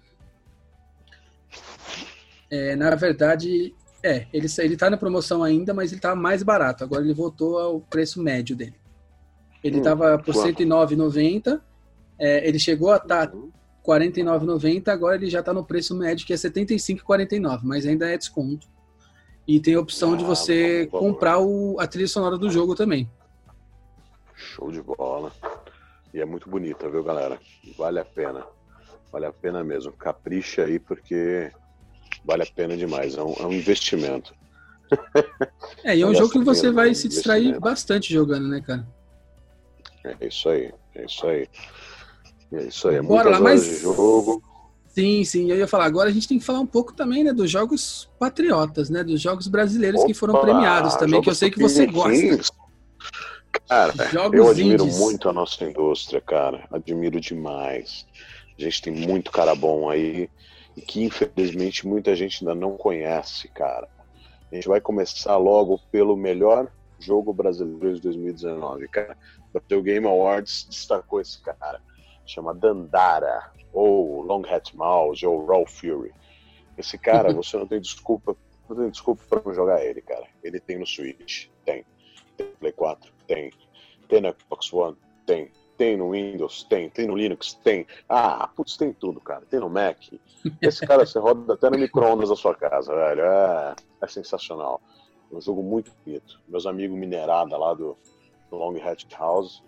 É, 2.52 2.76
na 2.76 2.94
verdade, 2.94 3.74
é, 4.02 4.26
ele, 4.30 4.46
ele 4.58 4.76
tá 4.76 4.90
na 4.90 4.98
promoção 4.98 5.42
ainda, 5.42 5.72
mas 5.72 5.90
ele 5.90 6.02
tá 6.02 6.14
mais 6.14 6.42
barato. 6.42 6.84
Agora 6.84 7.02
ele 7.02 7.14
voltou 7.14 7.58
ao 7.58 7.80
preço 7.80 8.22
médio 8.22 8.54
dele. 8.54 8.74
Ele 9.64 9.78
hum, 9.78 9.82
tava 9.82 10.18
por 10.18 10.34
R$ 10.34 10.52
109,90. 10.52 11.58
É, 12.18 12.46
ele 12.46 12.58
chegou 12.58 12.92
a 12.92 12.96
estar 12.98 13.28
tá 13.28 13.34
uhum. 13.34 13.50
49,90, 13.82 14.88
agora 14.88 15.16
ele 15.16 15.30
já 15.30 15.40
está 15.40 15.54
no 15.54 15.64
preço 15.64 15.96
médio 15.96 16.26
que 16.26 16.32
é 16.34 16.36
75,49, 16.36 17.60
mas 17.62 17.86
ainda 17.86 18.06
é 18.06 18.18
desconto. 18.18 18.68
E 19.48 19.58
tem 19.58 19.74
a 19.74 19.80
opção 19.80 20.12
ah, 20.12 20.16
de 20.18 20.22
você 20.22 20.86
vamos. 20.92 21.08
comprar 21.08 21.38
o, 21.38 21.80
a 21.80 21.86
trilha 21.86 22.06
sonora 22.06 22.36
do 22.36 22.50
jogo 22.50 22.74
também. 22.74 23.10
Show 24.34 24.70
de 24.70 24.82
bola. 24.82 25.32
E 26.12 26.20
é 26.20 26.24
muito 26.26 26.50
bonita, 26.50 26.88
viu, 26.90 27.02
galera? 27.02 27.40
Vale 27.78 27.98
a 27.98 28.04
pena. 28.04 28.44
Vale 29.10 29.24
a 29.24 29.32
pena 29.32 29.64
mesmo. 29.64 29.90
Capricha 29.92 30.64
aí, 30.64 30.78
porque 30.78 31.50
vale 32.24 32.42
a 32.42 32.46
pena 32.46 32.76
demais. 32.76 33.16
É 33.16 33.22
um, 33.22 33.34
é 33.34 33.46
um 33.46 33.52
investimento. 33.52 34.34
É, 35.84 35.96
e 35.96 36.02
é 36.02 36.06
um 36.06 36.14
jogo 36.14 36.30
que 36.30 36.38
você 36.38 36.70
vai 36.70 36.94
se 36.94 37.08
distrair 37.08 37.58
bastante 37.58 38.12
jogando, 38.12 38.46
né, 38.46 38.60
cara? 38.60 38.86
É 40.04 40.26
isso 40.26 40.48
aí, 40.48 40.72
é 40.94 41.04
isso 41.04 41.26
aí. 41.26 41.48
É 42.52 42.62
isso 42.64 42.88
aí, 42.88 42.96
é 42.96 43.02
Bora 43.02 43.30
lá, 43.30 43.40
mas... 43.40 43.64
de 43.64 43.76
jogo. 43.78 44.42
Sim, 44.86 45.24
sim, 45.24 45.50
eu 45.50 45.56
ia 45.56 45.66
falar. 45.66 45.86
Agora 45.86 46.10
a 46.10 46.12
gente 46.12 46.28
tem 46.28 46.38
que 46.38 46.44
falar 46.44 46.60
um 46.60 46.66
pouco 46.66 46.92
também, 46.92 47.24
né, 47.24 47.32
dos 47.32 47.50
jogos 47.50 48.10
patriotas, 48.18 48.90
né, 48.90 49.02
dos 49.02 49.20
jogos 49.20 49.48
brasileiros 49.48 50.00
Opa, 50.00 50.08
que 50.08 50.14
foram 50.14 50.40
premiados 50.40 50.94
também, 50.96 51.20
que 51.22 51.30
eu 51.30 51.34
sei 51.34 51.50
que 51.50 51.58
você 51.58 51.86
gosta. 51.86 52.52
Cara, 53.68 53.92
jogos 54.10 54.38
eu 54.38 54.48
admiro 54.48 54.84
indies. 54.84 54.98
muito 54.98 55.28
a 55.28 55.32
nossa 55.32 55.64
indústria, 55.64 56.20
cara. 56.20 56.66
Admiro 56.70 57.20
demais. 57.20 58.06
A 58.58 58.62
gente 58.62 58.82
tem 58.82 58.92
muito 58.92 59.30
cara 59.32 59.54
bom 59.54 59.88
aí 59.88 60.28
e 60.76 60.80
que 60.80 61.02
infelizmente 61.02 61.86
muita 61.86 62.14
gente 62.14 62.42
ainda 62.42 62.54
não 62.54 62.76
conhece, 62.76 63.48
cara. 63.48 63.88
A 64.50 64.54
gente 64.54 64.68
vai 64.68 64.80
começar 64.80 65.36
logo 65.36 65.78
pelo 65.90 66.16
melhor 66.16 66.70
jogo 66.98 67.32
brasileiro 67.32 67.94
de 67.94 68.02
2019, 68.02 68.88
cara. 68.88 69.16
O 69.54 69.82
Game 69.82 70.06
Awards 70.06 70.66
destacou 70.68 71.20
esse 71.20 71.40
cara. 71.42 71.80
Chama 72.24 72.54
Dandara, 72.54 73.50
ou 73.72 74.22
Long 74.22 74.42
Hat 74.46 74.74
Mouse, 74.76 75.26
ou 75.26 75.44
Raw 75.44 75.66
Fury. 75.66 76.12
Esse 76.78 76.96
cara, 76.96 77.32
você 77.34 77.56
não 77.56 77.66
tem 77.66 77.80
desculpa, 77.80 78.36
não 78.68 78.76
tem 78.76 78.90
desculpa 78.90 79.22
para 79.28 79.42
não 79.44 79.54
jogar 79.54 79.84
ele, 79.84 80.00
cara. 80.00 80.26
Ele 80.42 80.60
tem 80.60 80.78
no 80.78 80.86
Switch, 80.86 81.48
tem. 81.64 81.84
Tem 82.36 82.46
no 82.46 82.56
Play 82.56 82.72
4, 82.72 83.12
tem. 83.26 83.50
Tem 84.08 84.20
no 84.20 84.34
Xbox 84.38 84.72
One, 84.72 84.96
tem. 85.26 85.50
Tem 85.82 85.96
no 85.96 86.12
Windows, 86.12 86.62
tem. 86.62 86.88
Tem 86.88 87.08
no 87.08 87.16
Linux, 87.16 87.54
tem. 87.54 87.88
Ah, 88.08 88.48
putz, 88.54 88.76
tem 88.76 88.92
tudo, 88.92 89.20
cara. 89.20 89.42
Tem 89.50 89.58
no 89.58 89.68
Mac. 89.68 89.98
Esse 90.62 90.86
cara 90.86 91.04
você 91.04 91.18
roda 91.18 91.54
até 91.54 91.68
no 91.68 91.76
micro-ondas 91.76 92.28
da 92.28 92.36
sua 92.36 92.54
casa, 92.54 92.94
velho. 92.94 93.22
É, 93.22 93.74
é 94.00 94.06
sensacional. 94.06 94.80
É 95.28 95.34
um 95.34 95.40
jogo 95.40 95.60
muito 95.60 95.90
bonito. 96.04 96.40
Meus 96.46 96.66
amigos 96.66 96.96
Minerada 96.96 97.56
lá 97.56 97.74
do, 97.74 97.96
do 98.48 98.56
Long 98.58 98.80
Hat 98.80 99.08
House, 99.18 99.60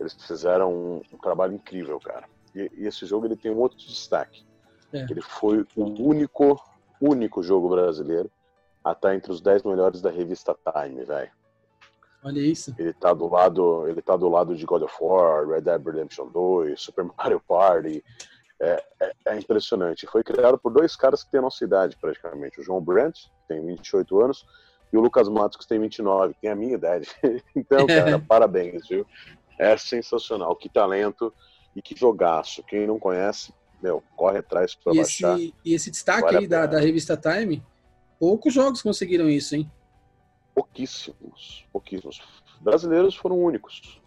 eles 0.00 0.14
fizeram 0.26 0.74
um, 0.74 1.02
um 1.12 1.18
trabalho 1.18 1.54
incrível, 1.54 2.00
cara. 2.00 2.24
E, 2.56 2.68
e, 2.78 2.86
esse 2.88 3.06
jogo 3.06 3.26
ele 3.26 3.36
tem 3.36 3.52
um 3.52 3.58
outro 3.60 3.78
destaque. 3.78 4.44
É. 4.92 5.06
Ele 5.08 5.22
foi 5.22 5.64
o 5.76 5.84
único, 5.84 6.60
único 7.00 7.40
jogo 7.40 7.68
brasileiro 7.68 8.28
a 8.82 8.90
estar 8.90 9.14
entre 9.14 9.30
os 9.30 9.40
10 9.40 9.62
melhores 9.62 10.02
da 10.02 10.10
revista 10.10 10.56
Time, 10.74 11.04
velho. 11.04 11.30
Olha 12.24 12.40
isso. 12.40 12.74
Ele 12.78 12.92
tá 12.92 13.12
do 13.12 13.28
lado, 13.28 13.88
ele 13.88 14.00
tá 14.00 14.16
do 14.16 14.28
lado 14.28 14.54
de 14.54 14.64
God 14.64 14.82
of 14.82 14.94
War, 15.00 15.48
Red 15.48 15.62
Dead 15.62 15.84
Redemption 15.84 16.28
2, 16.28 16.80
Super 16.80 17.04
Mario 17.04 17.40
Party. 17.40 18.02
É, 18.60 18.84
é, 19.00 19.12
é, 19.26 19.38
impressionante. 19.38 20.06
Foi 20.06 20.22
criado 20.22 20.56
por 20.56 20.72
dois 20.72 20.94
caras 20.94 21.24
que 21.24 21.30
têm 21.32 21.38
a 21.38 21.42
nossa 21.42 21.64
idade, 21.64 21.96
praticamente. 22.00 22.60
O 22.60 22.62
João 22.62 22.80
Brandt, 22.80 23.24
que 23.24 23.48
tem 23.48 23.66
28 23.66 24.20
anos, 24.20 24.46
e 24.92 24.96
o 24.96 25.00
Lucas 25.00 25.28
Matos, 25.28 25.56
que 25.56 25.66
tem 25.66 25.80
29, 25.80 26.34
que 26.34 26.42
tem 26.42 26.50
a 26.50 26.54
minha 26.54 26.74
idade. 26.74 27.08
então, 27.56 27.86
cara, 27.88 28.20
parabéns, 28.28 28.86
viu? 28.86 29.04
É 29.58 29.76
sensacional. 29.76 30.54
Que 30.54 30.68
talento 30.68 31.34
e 31.74 31.82
que 31.82 31.96
jogaço. 31.96 32.62
Quem 32.62 32.86
não 32.86 33.00
conhece, 33.00 33.52
meu, 33.82 34.00
corre 34.14 34.38
atrás 34.38 34.76
para 34.76 34.94
baixar. 34.94 35.36
Esse, 35.36 35.54
e 35.64 35.74
esse 35.74 35.90
destaque 35.90 36.22
vale 36.22 36.38
aí 36.38 36.46
da, 36.46 36.66
da 36.66 36.78
revista 36.78 37.16
Time, 37.16 37.64
poucos 38.16 38.54
jogos 38.54 38.80
conseguiram 38.80 39.28
isso, 39.28 39.56
hein? 39.56 39.68
Pouquíssimos, 40.54 41.66
pouquíssimos. 41.72 42.20
Brasileiros 42.60 43.16
foram 43.16 43.38
únicos. 43.38 44.00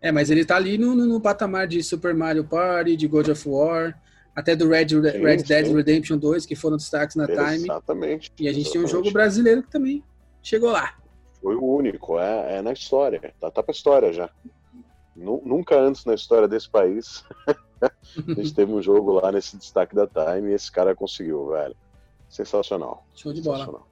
É, 0.00 0.10
mas 0.10 0.30
ele 0.30 0.44
tá 0.44 0.56
ali 0.56 0.76
no, 0.76 0.94
no, 0.94 1.06
no 1.06 1.20
patamar 1.20 1.66
de 1.68 1.82
Super 1.82 2.14
Mario 2.14 2.44
Party, 2.44 2.96
de 2.96 3.06
God 3.06 3.28
of 3.28 3.48
War, 3.48 4.00
até 4.34 4.56
do 4.56 4.68
Red, 4.68 4.88
sim, 4.88 5.00
Red 5.00 5.36
Dead 5.38 5.66
Redemption 5.72 6.18
2, 6.18 6.46
que 6.46 6.56
foram 6.56 6.76
destaques 6.76 7.14
na 7.14 7.26
Time. 7.26 7.64
Exatamente. 7.64 8.32
E 8.38 8.48
a 8.48 8.52
gente 8.52 8.62
exatamente. 8.62 8.72
tem 8.72 8.80
um 8.82 8.88
jogo 8.88 9.10
brasileiro 9.12 9.62
que 9.62 9.70
também 9.70 10.02
chegou 10.42 10.70
lá. 10.70 10.94
Foi 11.40 11.54
o 11.54 11.64
único, 11.64 12.18
é, 12.18 12.58
é 12.58 12.62
na 12.62 12.72
história. 12.72 13.34
Tá, 13.38 13.50
tá 13.50 13.62
pra 13.62 13.72
história 13.72 14.12
já. 14.12 14.30
Nunca 15.14 15.78
antes 15.78 16.04
na 16.06 16.14
história 16.14 16.48
desse 16.48 16.70
país 16.70 17.22
a 17.82 18.34
gente 18.34 18.54
teve 18.54 18.72
um 18.72 18.80
jogo 18.80 19.12
lá 19.12 19.30
nesse 19.30 19.56
destaque 19.56 19.94
da 19.94 20.06
Time 20.06 20.50
e 20.50 20.54
esse 20.54 20.70
cara 20.70 20.94
conseguiu, 20.94 21.48
velho. 21.48 21.76
Sensacional. 22.28 23.06
Show 23.14 23.32
de 23.32 23.42
bola. 23.42 23.82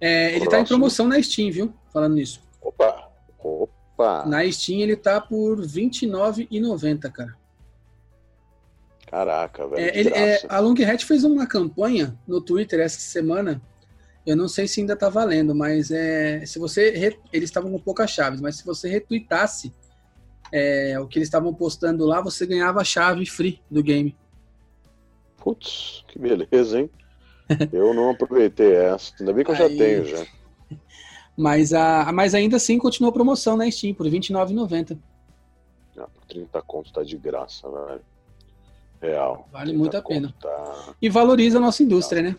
É, 0.00 0.36
ele 0.36 0.48
tá 0.48 0.60
em 0.60 0.64
promoção 0.64 1.08
na 1.08 1.20
Steam, 1.22 1.50
viu? 1.50 1.74
Falando 1.92 2.14
nisso. 2.14 2.40
Opa! 2.60 3.10
Opa! 3.38 4.24
Na 4.26 4.50
Steam 4.50 4.80
ele 4.80 4.96
tá 4.96 5.20
por 5.20 5.58
R$29,90, 5.58 7.10
cara. 7.10 7.36
Caraca, 9.06 9.66
velho. 9.66 9.80
É, 9.80 9.98
ele, 9.98 10.08
é, 10.10 10.40
a 10.48 10.60
Long 10.60 10.74
Hat 10.74 11.04
fez 11.04 11.24
uma 11.24 11.46
campanha 11.46 12.16
no 12.26 12.40
Twitter 12.40 12.80
essa 12.80 13.00
semana 13.00 13.60
eu 14.28 14.36
não 14.36 14.46
sei 14.46 14.68
se 14.68 14.80
ainda 14.80 14.94
tá 14.94 15.08
valendo, 15.08 15.54
mas 15.54 15.90
é, 15.90 16.44
se 16.44 16.58
você. 16.58 16.90
Re, 16.90 17.18
eles 17.32 17.48
estavam 17.48 17.72
com 17.72 17.78
poucas 17.78 18.10
chaves, 18.10 18.42
mas 18.42 18.56
se 18.56 18.66
você 18.66 18.86
retweetasse 18.86 19.72
é, 20.52 21.00
o 21.00 21.06
que 21.06 21.18
eles 21.18 21.28
estavam 21.28 21.54
postando 21.54 22.04
lá, 22.04 22.20
você 22.20 22.44
ganhava 22.44 22.82
a 22.82 22.84
chave 22.84 23.24
free 23.24 23.62
do 23.70 23.82
game. 23.82 24.14
Putz, 25.38 26.04
que 26.08 26.18
beleza, 26.18 26.80
hein? 26.80 26.90
Eu 27.72 27.94
não 27.94 28.10
aproveitei 28.10 28.74
essa. 28.74 29.12
Ainda 29.18 29.32
bem 29.32 29.44
que 29.44 29.50
eu 29.50 29.54
Aí... 29.54 29.60
já 29.60 29.68
tenho 29.68 30.04
já. 30.04 30.26
Mas, 31.36 31.72
a, 31.72 32.10
mas 32.12 32.34
ainda 32.34 32.56
assim 32.56 32.78
continua 32.78 33.10
a 33.10 33.12
promoção 33.12 33.56
na 33.56 33.70
Steam 33.70 33.94
por 33.94 34.06
R$29,90. 34.06 34.98
Ah, 35.96 36.08
por 36.12 36.24
30 36.26 36.62
conto 36.62 36.92
tá 36.92 37.04
de 37.04 37.16
graça, 37.16 37.70
velho. 37.70 38.00
Real. 39.00 39.48
Vale 39.52 39.72
muito 39.72 39.96
a 39.96 40.02
pena. 40.02 40.34
Tá... 40.40 40.94
E 41.00 41.08
valoriza 41.08 41.58
a 41.58 41.60
nossa 41.60 41.82
indústria, 41.82 42.22
tá. 42.22 42.30
né? 42.30 42.36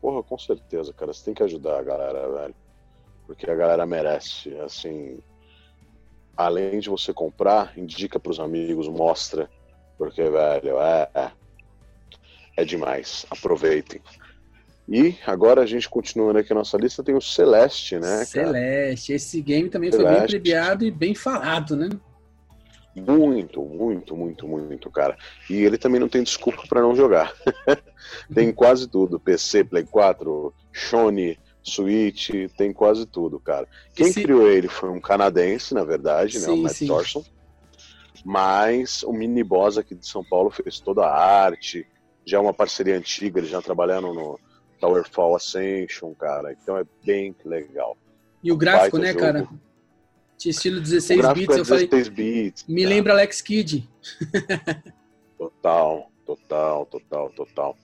Porra, 0.00 0.22
com 0.22 0.38
certeza, 0.38 0.92
cara. 0.92 1.12
Você 1.12 1.24
tem 1.24 1.34
que 1.34 1.42
ajudar 1.42 1.80
a 1.80 1.82
galera, 1.82 2.28
velho. 2.28 2.54
Porque 3.26 3.50
a 3.50 3.54
galera 3.54 3.84
merece. 3.84 4.54
Assim, 4.60 5.18
além 6.36 6.78
de 6.78 6.88
você 6.88 7.12
comprar, 7.12 7.76
indica 7.76 8.20
pros 8.20 8.38
amigos, 8.38 8.88
mostra. 8.88 9.50
Porque, 9.98 10.22
velho, 10.22 10.80
é, 10.80 11.10
é, 11.14 11.32
é 12.56 12.64
demais. 12.64 13.26
Aproveitem. 13.30 14.00
E 14.88 15.16
agora 15.26 15.62
a 15.62 15.66
gente 15.66 15.88
continuando 15.88 16.38
aqui 16.38 16.52
a 16.52 16.56
nossa 16.56 16.76
lista, 16.76 17.02
tem 17.02 17.14
o 17.14 17.20
Celeste, 17.20 17.98
né? 17.98 18.24
Celeste. 18.24 19.06
Cara? 19.06 19.16
Esse 19.16 19.40
game 19.40 19.68
também 19.68 19.90
Celeste. 19.90 20.10
foi 20.10 20.18
bem 20.18 20.28
premiado 20.28 20.84
e 20.84 20.90
bem 20.90 21.14
falado, 21.14 21.76
né? 21.76 21.88
Muito, 22.94 23.62
muito, 23.62 24.14
muito, 24.14 24.46
muito, 24.46 24.90
cara. 24.90 25.16
E 25.48 25.54
ele 25.54 25.78
também 25.78 25.98
não 25.98 26.08
tem 26.08 26.22
desculpa 26.22 26.62
para 26.68 26.82
não 26.82 26.94
jogar. 26.94 27.32
tem 28.34 28.52
quase 28.52 28.86
tudo: 28.86 29.18
PC, 29.18 29.64
Play 29.64 29.84
4, 29.84 30.52
Sony, 30.74 31.38
Switch, 31.62 32.30
tem 32.56 32.72
quase 32.72 33.06
tudo, 33.06 33.40
cara. 33.40 33.66
Quem 33.94 34.08
Esse... 34.08 34.22
criou 34.22 34.46
ele 34.50 34.68
foi 34.68 34.90
um 34.90 35.00
canadense, 35.00 35.72
na 35.72 35.84
verdade, 35.84 36.38
sim, 36.38 36.46
né? 36.46 36.52
O 36.52 36.56
Matt 36.58 36.72
sim. 36.72 36.86
Thorson. 36.86 37.24
Mas 38.24 39.02
o 39.02 39.12
Mini 39.12 39.42
Boss 39.42 39.78
aqui 39.78 39.94
de 39.94 40.06
São 40.06 40.22
Paulo 40.22 40.50
fez 40.50 40.78
toda 40.78 41.02
a 41.06 41.44
arte. 41.44 41.86
Já 42.24 42.38
é 42.38 42.40
uma 42.40 42.54
parceria 42.54 42.96
antiga, 42.96 43.38
eles 43.40 43.50
já 43.50 43.60
trabalhando 43.60 44.12
no 44.12 44.38
Towerfall 44.80 45.36
Ascension, 45.36 46.14
cara. 46.14 46.52
Então 46.52 46.76
é 46.76 46.84
bem 47.04 47.34
legal. 47.44 47.96
E 48.42 48.50
o 48.50 48.56
gráfico, 48.56 48.98
né, 48.98 49.08
jogo. 49.08 49.20
cara? 49.20 49.48
estilo 50.50 50.80
16 50.80 51.32
bits, 51.34 51.56
é 51.56 51.60
eu 51.60 51.64
falei. 51.64 51.86
bits, 51.86 52.64
me 52.66 52.84
lembra 52.84 53.12
Alex 53.12 53.40
Kidd. 53.40 53.88
total, 55.38 56.10
total, 56.26 56.86
total, 56.86 57.30
total. 57.30 57.76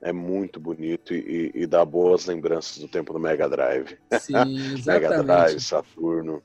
É 0.00 0.12
muito 0.12 0.58
bonito 0.58 1.12
e, 1.12 1.50
e, 1.54 1.66
dá 1.66 1.84
boas 1.84 2.24
lembranças 2.24 2.78
do 2.78 2.88
tempo 2.88 3.12
do 3.12 3.18
Mega 3.18 3.46
Drive. 3.46 3.98
Sim. 4.18 4.32
Mega 4.86 5.22
Drive, 5.22 5.60
Saturno. 5.60 6.42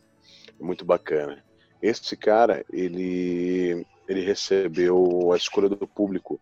Muito 0.59 0.83
bacana. 0.83 1.41
Esse 1.81 2.17
cara, 2.17 2.65
ele, 2.71 3.85
ele 4.09 4.21
recebeu 4.25 5.31
a 5.31 5.37
escolha 5.37 5.69
do 5.69 5.87
público 5.87 6.39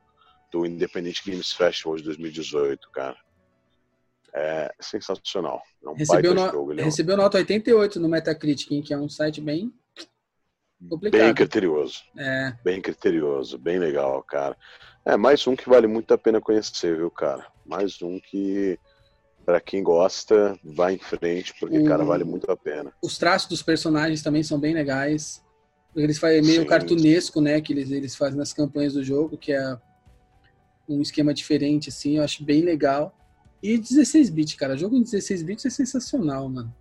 do 0.54 0.66
Independent 0.66 1.18
Games 1.26 1.52
Festival 1.52 1.98
de 1.98 2.04
2018, 2.04 2.90
cara 2.92 3.18
é 4.34 4.74
sensacional. 4.80 5.62
É 5.84 5.90
um 5.90 5.94
recebeu, 5.94 6.34
no, 6.34 6.52
jogo, 6.52 6.74
é 6.74 6.84
recebeu 6.84 7.16
nota 7.16 7.38
88 7.38 8.00
no 8.00 8.10
Metacritic, 8.10 8.84
que 8.84 8.94
é 8.94 8.98
um 8.98 9.08
site 9.08 9.40
bem 9.40 9.72
complicado. 10.90 11.22
Bem 11.22 11.34
criterioso. 11.34 12.02
É. 12.18 12.54
Bem 12.64 12.82
criterioso, 12.82 13.58
bem 13.58 13.78
legal, 13.78 14.24
cara. 14.24 14.58
É, 15.06 15.16
mais 15.16 15.46
um 15.46 15.56
que 15.56 15.70
vale 15.70 15.86
muito 15.86 16.14
a 16.14 16.18
pena 16.18 16.42
conhecer, 16.42 16.98
viu, 16.98 17.12
cara? 17.12 17.46
Mais 17.66 18.02
um 18.02 18.20
que, 18.20 18.80
para 19.46 19.62
quem 19.62 19.84
gosta, 19.84 20.58
vai 20.64 20.96
em 20.96 21.00
frente, 21.00 21.54
porque, 21.60 21.78
o... 21.78 21.86
cara, 21.86 22.04
vale 22.04 22.24
muito 22.24 22.50
a 22.52 22.58
pena. 22.58 22.92
Os 23.04 23.18
traços 23.18 23.48
dos 23.48 23.62
personagens 23.62 24.24
também 24.24 24.42
são 24.42 24.60
bem 24.60 24.74
legais. 24.74 25.44
Eles 25.96 26.18
fazem 26.18 26.42
meio 26.42 26.62
Sim. 26.62 26.68
cartunesco, 26.68 27.40
né, 27.40 27.62
que 27.62 27.72
eles, 27.72 27.92
eles 27.92 28.16
fazem 28.16 28.38
nas 28.38 28.52
campanhas 28.52 28.94
do 28.94 29.04
jogo, 29.04 29.38
que 29.38 29.54
é 29.54 29.78
um 30.88 31.02
esquema 31.02 31.34
diferente, 31.34 31.90
assim, 31.90 32.18
eu 32.18 32.24
acho 32.24 32.44
bem 32.44 32.62
legal. 32.62 33.16
E 33.62 33.78
16 33.78 34.30
bits, 34.30 34.56
cara. 34.56 34.76
Jogo 34.78 34.96
em 34.96 35.04
16 35.04 35.42
bits 35.44 35.66
é 35.66 35.70
sensacional, 35.70 36.50
mano. 36.50 36.74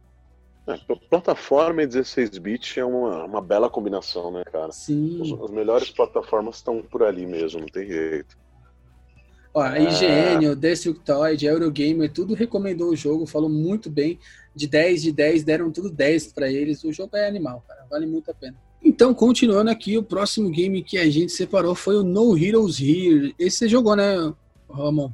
É, 0.67 0.77
plataforma 1.11 1.83
e 1.83 1.87
16 1.87 2.39
bits 2.39 2.77
é 2.77 2.85
uma, 2.85 3.25
uma 3.25 3.41
bela 3.41 3.69
combinação, 3.69 4.31
né, 4.33 4.45
cara? 4.45 4.73
Sim. 4.73 5.21
Os, 5.21 5.33
as 5.33 5.51
melhores 5.51 5.91
plataformas 5.91 6.57
estão 6.57 6.83
por 6.83 7.03
ali 7.03 7.27
mesmo, 7.27 7.61
não 7.61 7.67
tem 7.67 7.87
jeito. 7.87 8.37
Ó, 9.55 9.61
a 9.61 9.79
IGN, 9.79 10.47
é... 10.47 10.51
o 10.51 10.57
Destructoid, 10.57 11.45
Eurogamer, 11.45 12.11
tudo 12.11 12.35
recomendou 12.35 12.91
o 12.91 12.97
jogo, 12.97 13.27
falou 13.27 13.51
muito 13.51 13.91
bem. 13.91 14.19
De 14.55 14.67
10 14.67 15.03
de 15.03 15.13
10, 15.13 15.45
deram 15.45 15.71
tudo 15.71 15.91
10 15.91 16.33
para 16.33 16.51
eles. 16.51 16.85
O 16.85 16.93
jogo 16.93 17.17
é 17.17 17.27
animal, 17.27 17.65
cara. 17.67 17.87
Vale 17.91 18.07
muito 18.07 18.31
a 18.31 18.35
pena. 18.35 18.57
Então, 18.85 19.15
continuando 19.15 19.71
aqui, 19.71 19.97
o 19.97 20.03
próximo 20.03 20.51
game 20.51 20.83
que 20.83 20.99
a 20.99 21.09
gente 21.09 21.31
separou 21.31 21.75
foi 21.75 21.97
o 21.97 22.03
No 22.03 22.37
Heroes 22.37 22.81
Here. 22.81 23.35
Esse 23.39 23.59
você 23.59 23.69
jogou, 23.69 23.95
né, 23.95 24.33
Ramon? 24.69 25.11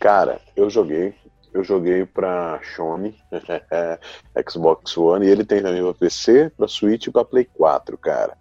Cara, 0.00 0.40
eu 0.56 0.70
joguei. 0.70 1.14
Eu 1.52 1.62
joguei 1.62 2.04
pra 2.04 2.60
Xiaomi, 2.62 3.14
Xbox 4.50 4.96
One, 4.96 5.24
e 5.24 5.30
ele 5.30 5.44
tem 5.44 5.62
também 5.62 5.82
pra 5.82 5.94
PC, 5.94 6.50
pra 6.56 6.66
Switch 6.66 7.06
e 7.06 7.12
pra 7.12 7.24
Play 7.24 7.44
4, 7.44 7.96
cara. 7.96 8.36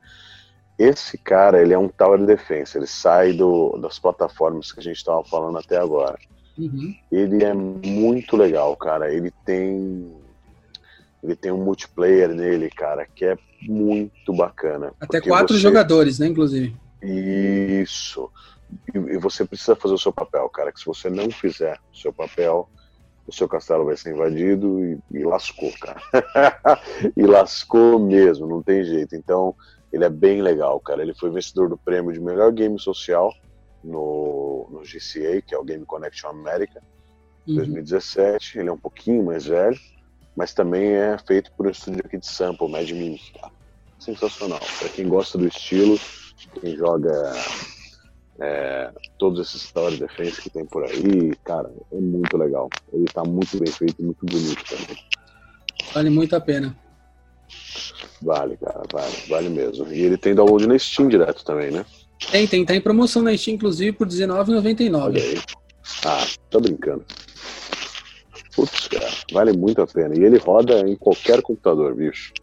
Esse 0.80 1.16
cara, 1.20 1.62
ele 1.62 1.74
é 1.74 1.78
um 1.78 1.88
Tower 1.88 2.26
Defense, 2.26 2.76
ele 2.76 2.88
sai 2.88 3.34
do, 3.34 3.78
das 3.78 4.00
plataformas 4.00 4.72
que 4.72 4.80
a 4.80 4.84
gente 4.84 4.98
estava 4.98 5.24
falando 5.24 5.60
até 5.60 5.78
agora. 5.78 6.18
Uhum. 6.58 6.96
Ele 7.12 7.44
é 7.44 7.54
muito 7.54 8.36
legal, 8.36 8.76
cara. 8.76 9.14
Ele 9.14 9.32
tem 9.46 10.12
ele 11.24 11.36
tem 11.36 11.52
um 11.52 11.64
multiplayer 11.64 12.30
nele, 12.30 12.70
cara, 12.70 13.06
que 13.06 13.24
é 13.24 13.38
muito 13.62 14.34
bacana. 14.34 14.94
Até 15.00 15.22
quatro 15.22 15.56
você... 15.56 15.62
jogadores, 15.62 16.20
né, 16.20 16.28
inclusive. 16.28 16.76
Isso. 17.02 18.30
E 18.94 19.18
você 19.18 19.46
precisa 19.46 19.76
fazer 19.76 19.94
o 19.94 20.00
seu 20.00 20.12
papel, 20.12 20.48
cara. 20.50 20.72
Que 20.72 20.80
se 20.80 20.86
você 20.86 21.10
não 21.10 21.32
fizer 21.32 21.80
o 21.94 21.98
seu 21.98 22.12
papel, 22.12 22.70
o 23.26 23.34
seu 23.34 23.48
castelo 23.48 23.86
vai 23.86 23.96
ser 23.96 24.14
invadido 24.14 24.84
e, 24.84 25.00
e 25.12 25.24
lascou, 25.24 25.72
cara. 25.80 26.02
e 27.16 27.24
lascou 27.24 28.00
mesmo, 28.00 28.46
não 28.46 28.62
tem 28.62 28.84
jeito. 28.84 29.16
Então, 29.16 29.56
ele 29.94 30.04
é 30.04 30.10
bem 30.10 30.42
legal, 30.42 30.80
cara. 30.82 31.02
Ele 31.02 31.14
foi 31.14 31.30
vencedor 31.30 31.70
do 31.70 31.78
prêmio 31.78 32.12
de 32.12 32.20
melhor 32.20 32.52
game 32.52 32.78
social 32.78 33.34
no, 33.82 34.68
no 34.70 34.82
GCA, 34.82 35.42
que 35.42 35.56
é 35.56 35.58
o 35.58 35.64
Game 35.64 35.86
Connection 35.86 36.30
America, 36.30 36.82
uhum. 37.48 37.56
2017. 37.56 38.60
Ele 38.60 38.70
é 38.70 38.74
um 38.74 38.78
pouquinho 38.78 39.24
mais 39.24 39.46
velho, 39.46 39.80
mas 40.36 40.54
também 40.54 40.94
é 40.94 41.18
feito 41.18 41.52
por 41.54 41.68
um 41.68 41.70
estúdio 41.70 42.02
aqui 42.06 42.18
de 42.18 42.28
sample, 42.28 42.68
Mad 42.70 42.90
Min. 42.90 43.20
Tá? 43.40 43.52
Sensacional. 44.00 44.60
Para 44.80 44.90
quem 44.90 45.08
gosta 45.08 45.38
do 45.38 45.48
estilo, 45.48 46.00
quem 46.60 46.76
joga 46.76 47.34
é, 48.40 48.92
todos 49.18 49.48
esses 49.48 49.72
Tower 49.72 49.98
Defense 49.98 50.42
que 50.42 50.50
tem 50.50 50.66
por 50.66 50.84
aí, 50.84 51.34
cara, 51.44 51.72
é 51.92 51.96
muito 52.00 52.36
legal. 52.38 52.70
Ele 52.92 53.06
tá 53.06 53.24
muito 53.24 53.58
bem 53.58 53.72
feito, 53.72 54.02
muito 54.04 54.26
bonito 54.26 54.64
também. 54.66 54.98
Vale 55.94 56.10
muito 56.10 56.36
a 56.36 56.42
pena. 56.42 56.76
Vale, 58.22 58.58
cara, 58.58 58.82
vale, 58.92 59.16
vale 59.30 59.50
mesmo. 59.50 59.92
E 59.92 60.02
ele 60.02 60.18
tem 60.18 60.34
download 60.34 60.66
na 60.68 60.80
Steam 60.80 61.08
direto 61.08 61.44
também, 61.44 61.72
né? 61.72 61.86
Tem, 62.32 62.48
tem, 62.48 62.66
tá 62.66 62.76
em 62.76 62.82
promoção 62.82 63.22
na 63.22 63.36
Steam, 63.38 63.56
inclusive, 63.56 63.92
por 63.92 64.08
R$19,99. 64.08 64.96
Olha 64.96 65.22
aí. 65.22 65.40
Ah, 66.06 66.26
tá 66.50 66.60
brincando. 66.60 67.06
Putz, 68.56 68.88
cara, 68.88 69.10
vale 69.32 69.58
muito 69.58 69.82
a 69.82 69.88
pena. 69.88 70.18
E 70.18 70.24
ele 70.24 70.38
roda 70.38 70.88
em 70.88 70.96
qualquer 70.96 71.42
computador, 71.42 71.96
bicho. 71.96 72.34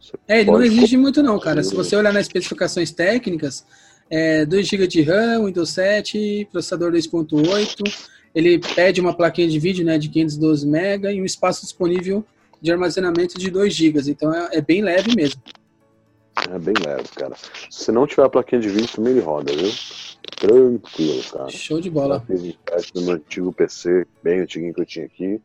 Você 0.00 0.12
é, 0.28 0.40
ele 0.40 0.50
não 0.50 0.62
exige 0.62 0.96
muito 0.96 1.22
não, 1.22 1.38
cara. 1.38 1.62
Se 1.62 1.74
você 1.74 1.96
olhar 1.96 2.12
nas 2.12 2.26
especificações 2.26 2.90
técnicas, 2.90 3.64
é 4.10 4.44
2 4.44 4.66
GB 4.66 4.86
de 4.86 5.02
RAM, 5.02 5.46
Windows 5.46 5.70
7, 5.70 6.48
processador 6.52 6.92
2.8, 6.92 8.10
ele 8.34 8.58
pede 8.58 9.00
uma 9.00 9.14
plaquinha 9.14 9.48
de 9.48 9.58
vídeo 9.58 9.84
né, 9.84 9.96
de 9.98 10.08
512 10.08 10.66
MB 10.66 11.14
e 11.14 11.22
um 11.22 11.24
espaço 11.24 11.62
disponível 11.62 12.24
de 12.60 12.70
armazenamento 12.70 13.38
de 13.38 13.50
2 13.50 13.74
GB. 13.74 14.00
Então 14.10 14.32
é, 14.32 14.48
é, 14.52 14.60
bem 14.60 14.82
leve 14.82 15.14
mesmo. 15.14 15.40
É 16.50 16.58
bem 16.58 16.74
leve, 16.84 17.08
cara. 17.14 17.34
Se 17.70 17.90
não 17.90 18.06
tiver 18.06 18.24
a 18.24 18.28
plaquinha 18.28 18.60
de 18.60 18.68
vídeo, 18.68 18.88
também 18.94 19.12
ele 19.12 19.20
roda, 19.20 19.52
viu? 19.52 19.70
Tranquilo, 20.36 21.22
cara. 21.30 21.48
Show 21.50 21.80
de 21.80 21.90
bola. 21.90 22.18
Já 22.18 22.20
fiz 22.26 22.42
um 22.42 22.52
teste 22.64 22.94
no 22.94 23.02
meu 23.02 23.14
antigo 23.16 23.52
PC, 23.52 24.06
bem 24.22 24.40
antiguinho 24.40 24.74
que 24.74 24.80
eu 24.80 24.86
tinha 24.86 25.06
aqui. 25.06 25.40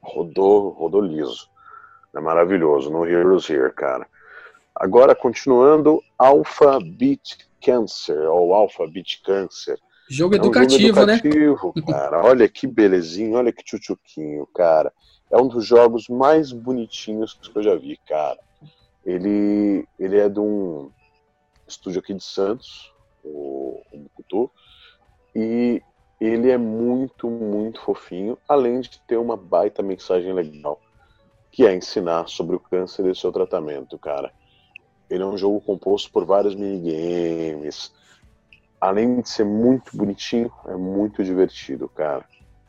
Rodou, 0.00 0.70
rodou 0.70 1.00
liso. 1.00 1.48
É 2.14 2.20
maravilhoso. 2.20 2.90
No 2.90 3.06
Heroes 3.06 3.48
Here, 3.48 3.72
cara. 3.72 4.06
Agora, 4.74 5.14
continuando, 5.14 6.02
Alpha 6.18 6.78
Beat 6.80 7.38
Cancer, 7.64 8.28
ou 8.30 8.52
Alpha 8.54 8.86
Beat 8.86 9.22
Cancer. 9.22 9.78
Jogo 10.08 10.34
educativo, 10.34 11.00
é 11.00 11.02
um 11.02 11.06
jogo 11.06 11.10
educativo 11.12 11.72
né? 11.76 11.82
cara. 11.86 12.24
Olha 12.24 12.48
que 12.48 12.66
belezinho, 12.66 13.36
olha 13.36 13.52
que 13.52 13.64
tchutchuquinho, 13.64 14.46
cara. 14.54 14.92
É 15.30 15.36
um 15.36 15.48
dos 15.48 15.64
jogos 15.64 16.08
mais 16.08 16.52
bonitinhos 16.52 17.34
que 17.34 17.56
eu 17.56 17.62
já 17.62 17.74
vi, 17.74 17.98
cara. 18.06 18.38
Ele, 19.04 19.86
ele 19.98 20.18
é 20.18 20.28
de 20.28 20.40
um 20.40 20.90
estúdio 21.66 22.00
aqui 22.00 22.14
de 22.14 22.22
Santos, 22.22 22.92
o, 23.24 23.80
o 23.92 23.98
Mukutu, 23.98 24.50
e 25.34 25.82
ele 26.20 26.50
é 26.50 26.58
muito, 26.58 27.28
muito 27.28 27.80
fofinho, 27.80 28.38
além 28.48 28.80
de 28.80 29.00
ter 29.06 29.16
uma 29.16 29.36
baita 29.36 29.82
mensagem 29.82 30.32
legal, 30.32 30.80
que 31.50 31.66
é 31.66 31.74
ensinar 31.74 32.28
sobre 32.28 32.56
o 32.56 32.60
câncer 32.60 33.06
e 33.06 33.14
seu 33.14 33.32
tratamento, 33.32 33.98
cara. 33.98 34.32
Ele 35.08 35.22
é 35.22 35.26
um 35.26 35.36
jogo 35.36 35.60
composto 35.60 36.10
por 36.10 36.24
vários 36.24 36.54
minigames. 36.54 37.92
Além 38.80 39.20
de 39.20 39.28
ser 39.28 39.44
muito 39.44 39.96
bonitinho, 39.96 40.50
é 40.66 40.76
muito 40.76 41.22
divertido, 41.22 41.88
cara. 41.88 42.24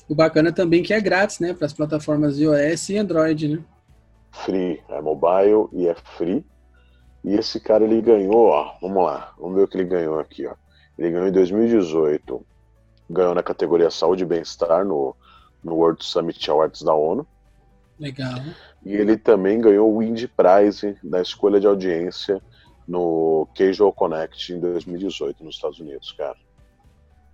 O 0.07 0.13
bacana 0.13 0.51
também 0.51 0.83
que 0.83 0.93
é 0.93 1.01
grátis, 1.01 1.39
né? 1.39 1.53
Para 1.53 1.65
as 1.65 1.73
plataformas 1.73 2.37
iOS 2.37 2.89
e 2.89 2.97
Android, 2.97 3.47
né? 3.47 3.63
Free, 4.31 4.81
é 4.89 5.01
mobile 5.01 5.67
e 5.71 5.87
é 5.87 5.95
free. 5.95 6.45
E 7.25 7.35
esse 7.35 7.59
cara 7.59 7.83
ele 7.83 8.01
ganhou, 8.01 8.47
ó, 8.47 8.75
vamos 8.81 9.03
lá, 9.03 9.33
vamos 9.37 9.55
ver 9.55 9.63
o 9.63 9.67
que 9.67 9.77
ele 9.77 9.85
ganhou 9.85 10.19
aqui, 10.19 10.45
ó. 10.45 10.53
Ele 10.97 11.11
ganhou 11.11 11.27
em 11.27 11.31
2018, 11.31 12.45
ganhou 13.09 13.35
na 13.35 13.43
categoria 13.43 13.89
Saúde 13.89 14.23
e 14.23 14.25
Bem-Estar 14.25 14.85
no, 14.85 15.15
no 15.63 15.75
World 15.75 16.05
Summit 16.05 16.49
Awards 16.49 16.81
da 16.83 16.93
ONU. 16.93 17.27
Legal. 17.99 18.35
E 18.85 18.93
ele 18.93 19.17
também 19.17 19.59
ganhou 19.59 19.93
o 19.93 20.03
Indie 20.03 20.27
Prize 20.27 20.97
da 21.03 21.21
escolha 21.21 21.59
de 21.59 21.67
audiência 21.67 22.41
no 22.87 23.47
Casual 23.55 23.91
Connect 23.91 24.53
em 24.53 24.59
2018 24.59 25.43
nos 25.43 25.55
Estados 25.55 25.79
Unidos, 25.79 26.11
cara 26.11 26.37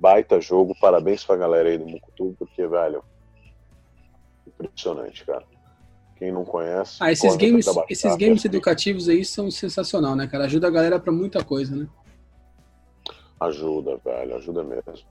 baita 0.01 0.41
jogo, 0.41 0.75
parabéns 0.81 1.23
pra 1.23 1.37
galera 1.37 1.69
aí 1.69 1.77
do 1.77 1.85
Mukutu, 1.85 2.35
porque, 2.39 2.65
velho, 2.65 3.03
impressionante, 4.47 5.23
cara. 5.23 5.45
Quem 6.21 6.31
não 6.31 6.45
conhece. 6.45 6.97
Ah, 6.99 7.11
esses 7.11 7.35
games, 7.35 7.65
esses 7.89 8.15
games 8.15 8.45
educativos 8.45 9.09
aí 9.09 9.25
são 9.25 9.49
sensacional, 9.49 10.15
né, 10.15 10.27
cara? 10.27 10.45
Ajuda 10.45 10.67
a 10.67 10.69
galera 10.69 10.99
pra 10.99 11.11
muita 11.11 11.43
coisa, 11.43 11.75
né? 11.75 11.87
Ajuda, 13.39 13.97
velho, 14.05 14.35
ajuda 14.35 14.63
mesmo. 14.63 15.07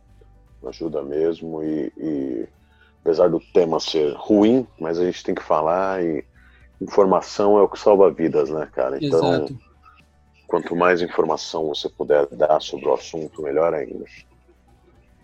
Ajuda 0.64 1.02
mesmo 1.02 1.64
e, 1.64 1.92
e 1.98 2.48
apesar 3.00 3.28
do 3.28 3.40
tema 3.52 3.80
ser 3.80 4.14
ruim, 4.16 4.64
mas 4.78 5.00
a 5.00 5.04
gente 5.04 5.24
tem 5.24 5.34
que 5.34 5.42
falar 5.42 6.00
e 6.00 6.24
informação 6.80 7.58
é 7.58 7.62
o 7.62 7.68
que 7.68 7.80
salva 7.80 8.08
vidas, 8.12 8.48
né, 8.48 8.68
cara? 8.72 8.96
Então, 9.02 9.34
Exato. 9.34 9.58
quanto 10.46 10.76
mais 10.76 11.02
informação 11.02 11.66
você 11.66 11.88
puder 11.88 12.28
dar 12.28 12.62
sobre 12.62 12.86
o 12.86 12.94
assunto, 12.94 13.42
melhor 13.42 13.74
ainda. 13.74 14.04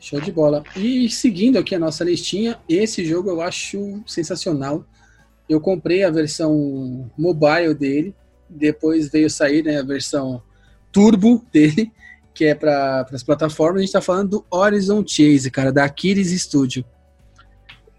Show 0.00 0.20
de 0.20 0.32
bola. 0.32 0.64
E 0.74 1.08
seguindo 1.08 1.60
aqui 1.60 1.76
a 1.76 1.78
nossa 1.78 2.02
listinha, 2.02 2.60
esse 2.68 3.04
jogo 3.04 3.30
eu 3.30 3.40
acho 3.40 4.02
sensacional. 4.04 4.84
Eu 5.48 5.60
comprei 5.60 6.04
a 6.04 6.10
versão 6.10 7.10
mobile 7.16 7.74
dele, 7.74 8.14
depois 8.48 9.08
veio 9.08 9.30
sair 9.30 9.62
né, 9.62 9.78
a 9.78 9.82
versão 9.82 10.42
turbo 10.90 11.44
dele, 11.52 11.92
que 12.34 12.44
é 12.44 12.54
para 12.54 13.06
as 13.12 13.22
plataformas. 13.22 13.76
A 13.76 13.80
gente 13.80 13.88
está 13.88 14.00
falando 14.00 14.30
do 14.30 14.46
Horizon 14.50 15.04
Chase, 15.06 15.50
cara, 15.50 15.72
da 15.72 15.84
Aquiles 15.84 16.30
Studio. 16.40 16.84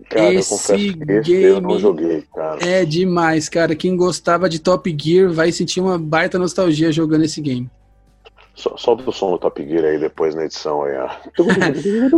Cara, 0.10 0.34
esse 0.34 0.94
game 0.94 1.44
eu 1.44 1.60
não 1.60 1.78
joguei, 1.80 2.24
cara. 2.34 2.66
é 2.66 2.86
demais, 2.86 3.50
cara. 3.50 3.76
Quem 3.76 3.98
gostava 3.98 4.48
de 4.48 4.60
Top 4.60 4.96
Gear 4.98 5.32
vai 5.32 5.52
sentir 5.52 5.82
uma 5.82 5.98
baita 5.98 6.40
nostalgia 6.40 6.92
jogando 6.92 7.26
esse 7.26 7.42
game. 7.42 7.70
Solta 8.56 9.08
o 9.08 9.14
som 9.14 9.32
do 9.32 9.38
Top 9.38 9.64
Gear 9.64 9.84
aí 9.84 10.00
depois 10.00 10.34
na 10.34 10.46
edição 10.46 10.84
aí, 10.84 10.96
ó. 10.98 11.10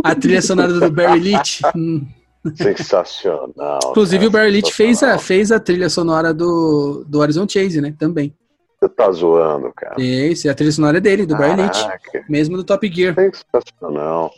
a 0.04 0.14
trilha 0.14 0.40
sonora 0.40 0.72
do 0.72 0.90
Barry 0.90 1.20
Leach. 1.20 1.62
Sensacional. 2.54 3.80
Inclusive 3.90 4.26
o 4.26 4.30
Barry 4.30 4.50
Leach 4.50 4.72
fez 4.72 5.02
a, 5.02 5.18
fez 5.18 5.52
a 5.52 5.60
trilha 5.60 5.88
sonora 5.88 6.32
do, 6.32 7.04
do 7.06 7.18
Horizon 7.18 7.46
Chase, 7.48 7.80
né? 7.80 7.94
Também. 7.98 8.34
Você 8.80 8.88
tá 8.88 9.12
zoando, 9.12 9.70
cara. 9.76 9.94
Esse, 9.98 10.48
a 10.48 10.54
trilha 10.54 10.72
sonora 10.72 10.96
é 10.96 11.00
dele, 11.00 11.26
do 11.26 11.36
Barry 11.36 11.60
Leach. 11.60 11.86
Mesmo 12.28 12.56
do 12.56 12.64
Top 12.64 12.90
Gear. 12.90 13.14
Sensacional. 13.14 14.32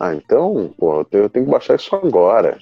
Ah, 0.00 0.14
então, 0.14 0.74
pô, 0.78 1.06
eu 1.12 1.28
tenho 1.28 1.44
que 1.44 1.50
baixar 1.50 1.76
isso 1.76 1.94
agora. 1.94 2.58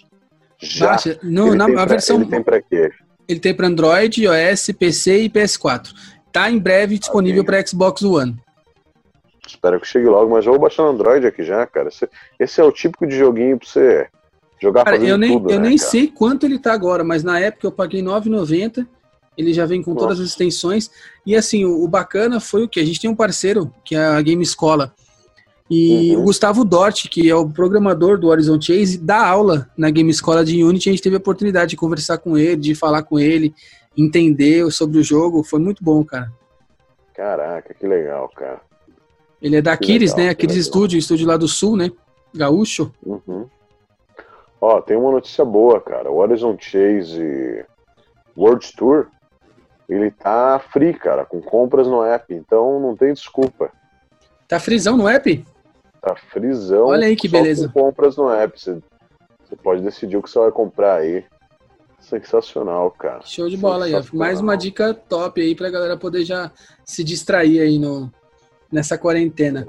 Já. 0.58 0.90
Baixa. 0.90 1.18
No, 1.22 1.54
na, 1.54 1.66
pra, 1.66 1.82
a 1.82 1.86
versão. 1.86 2.16
Ele 2.16 2.26
tem 2.26 2.42
pra 2.42 2.60
quê? 2.60 2.90
Ele 3.28 3.40
tem 3.40 3.54
pra 3.54 3.68
Android, 3.68 4.24
iOS, 4.24 4.72
PC 4.76 5.22
e 5.22 5.30
PS4. 5.30 5.92
Tá 6.32 6.50
em 6.50 6.58
breve 6.58 6.98
disponível 6.98 7.42
okay. 7.42 7.54
para 7.58 7.66
Xbox 7.66 8.02
One. 8.02 8.36
Espero 9.46 9.80
que 9.80 9.86
chegue 9.86 10.06
logo, 10.06 10.30
mas 10.30 10.44
eu 10.44 10.52
vou 10.52 10.60
baixar 10.60 10.82
no 10.82 10.90
Android 10.90 11.26
aqui 11.26 11.44
já, 11.44 11.64
cara. 11.66 11.88
Esse 12.38 12.60
é 12.60 12.64
o 12.64 12.72
típico 12.72 13.06
de 13.06 13.16
joguinho 13.16 13.58
pra 13.58 13.68
você 13.68 14.08
jogar 14.60 14.84
cara, 14.84 14.96
eu 14.98 15.16
nem, 15.16 15.32
tudo, 15.32 15.50
Eu 15.50 15.60
né, 15.60 15.68
nem 15.68 15.78
cara? 15.78 15.90
sei 15.90 16.06
quanto 16.08 16.46
ele 16.46 16.58
tá 16.58 16.72
agora, 16.72 17.02
mas 17.02 17.24
na 17.24 17.38
época 17.38 17.66
eu 17.66 17.72
paguei 17.72 18.00
R$ 18.00 18.08
9,90. 18.08 18.86
Ele 19.36 19.54
já 19.54 19.64
vem 19.64 19.82
com 19.82 19.94
Nossa. 19.94 20.06
todas 20.06 20.20
as 20.20 20.28
extensões. 20.28 20.90
E 21.24 21.34
assim, 21.34 21.64
o, 21.64 21.82
o, 21.82 21.88
bacana 21.88 22.40
foi 22.40 22.64
o 22.64 22.68
que? 22.68 22.78
A 22.78 22.84
gente 22.84 23.00
tem 23.00 23.08
um 23.08 23.14
parceiro, 23.14 23.72
que 23.84 23.94
é 23.94 24.04
a 24.04 24.20
Game 24.20 24.42
Escola. 24.42 24.92
E 25.70 26.14
uhum. 26.14 26.22
o 26.22 26.24
Gustavo 26.24 26.64
Dort, 26.64 27.08
que 27.08 27.30
é 27.30 27.34
o 27.34 27.48
programador 27.48 28.18
do 28.18 28.26
Horizon 28.26 28.60
Chase, 28.60 28.98
dá 28.98 29.24
aula 29.24 29.70
na 29.76 29.88
Game 29.88 30.10
Escola 30.10 30.44
de 30.44 30.62
Unity. 30.62 30.88
A 30.88 30.92
gente 30.92 31.02
teve 31.02 31.16
a 31.16 31.18
oportunidade 31.18 31.70
de 31.70 31.76
conversar 31.76 32.18
com 32.18 32.36
ele, 32.36 32.56
de 32.56 32.74
falar 32.74 33.04
com 33.04 33.18
ele, 33.18 33.54
entender 33.96 34.70
sobre 34.72 34.98
o 34.98 35.02
jogo. 35.02 35.44
Foi 35.44 35.60
muito 35.60 35.82
bom, 35.82 36.04
cara. 36.04 36.30
Caraca, 37.14 37.72
que 37.72 37.86
legal, 37.86 38.28
cara. 38.30 38.60
Ele 39.40 39.56
é 39.56 39.62
da 39.62 39.72
Aquiles, 39.72 40.14
né? 40.14 40.28
Aquiles 40.28 40.66
Studio, 40.66 40.98
estúdio 40.98 41.26
lá 41.26 41.36
do 41.36 41.48
sul, 41.48 41.76
né? 41.76 41.90
Gaúcho. 42.34 42.92
Uhum. 43.04 43.46
Ó, 44.60 44.80
tem 44.80 44.96
uma 44.96 45.10
notícia 45.10 45.44
boa, 45.44 45.80
cara. 45.80 46.10
O 46.10 46.18
Horizon 46.18 46.56
Chase 46.58 47.64
World 48.36 48.72
Tour, 48.76 49.08
ele 49.88 50.10
tá 50.10 50.60
free, 50.72 50.92
cara, 50.92 51.24
com 51.24 51.40
compras 51.40 51.86
no 51.86 52.02
app. 52.02 52.32
Então 52.34 52.78
não 52.78 52.94
tem 52.94 53.12
desculpa. 53.12 53.72
Tá 54.46 54.60
frisão 54.60 54.96
no 54.96 55.08
app? 55.08 55.44
Tá 56.00 56.14
frisão. 56.14 56.86
Olha 56.88 57.06
aí 57.06 57.16
que 57.16 57.28
beleza. 57.28 57.68
Com 57.68 57.80
compras 57.80 58.16
no 58.16 58.30
app. 58.30 58.60
Você, 58.60 58.78
você 59.42 59.56
pode 59.56 59.82
decidir 59.82 60.16
o 60.16 60.22
que 60.22 60.30
você 60.30 60.38
vai 60.38 60.50
comprar 60.50 60.96
aí. 60.96 61.24
Sensacional, 61.98 62.90
cara. 62.90 63.20
Show 63.24 63.48
de 63.48 63.56
bola 63.56 63.84
aí. 63.84 63.92
Mais 64.12 64.40
uma 64.40 64.56
dica 64.56 64.92
top 64.94 65.40
aí 65.40 65.54
pra 65.54 65.70
galera 65.70 65.96
poder 65.96 66.24
já 66.24 66.50
se 66.84 67.04
distrair 67.04 67.60
aí 67.60 67.78
no, 67.78 68.10
nessa 68.70 68.96
quarentena. 68.96 69.66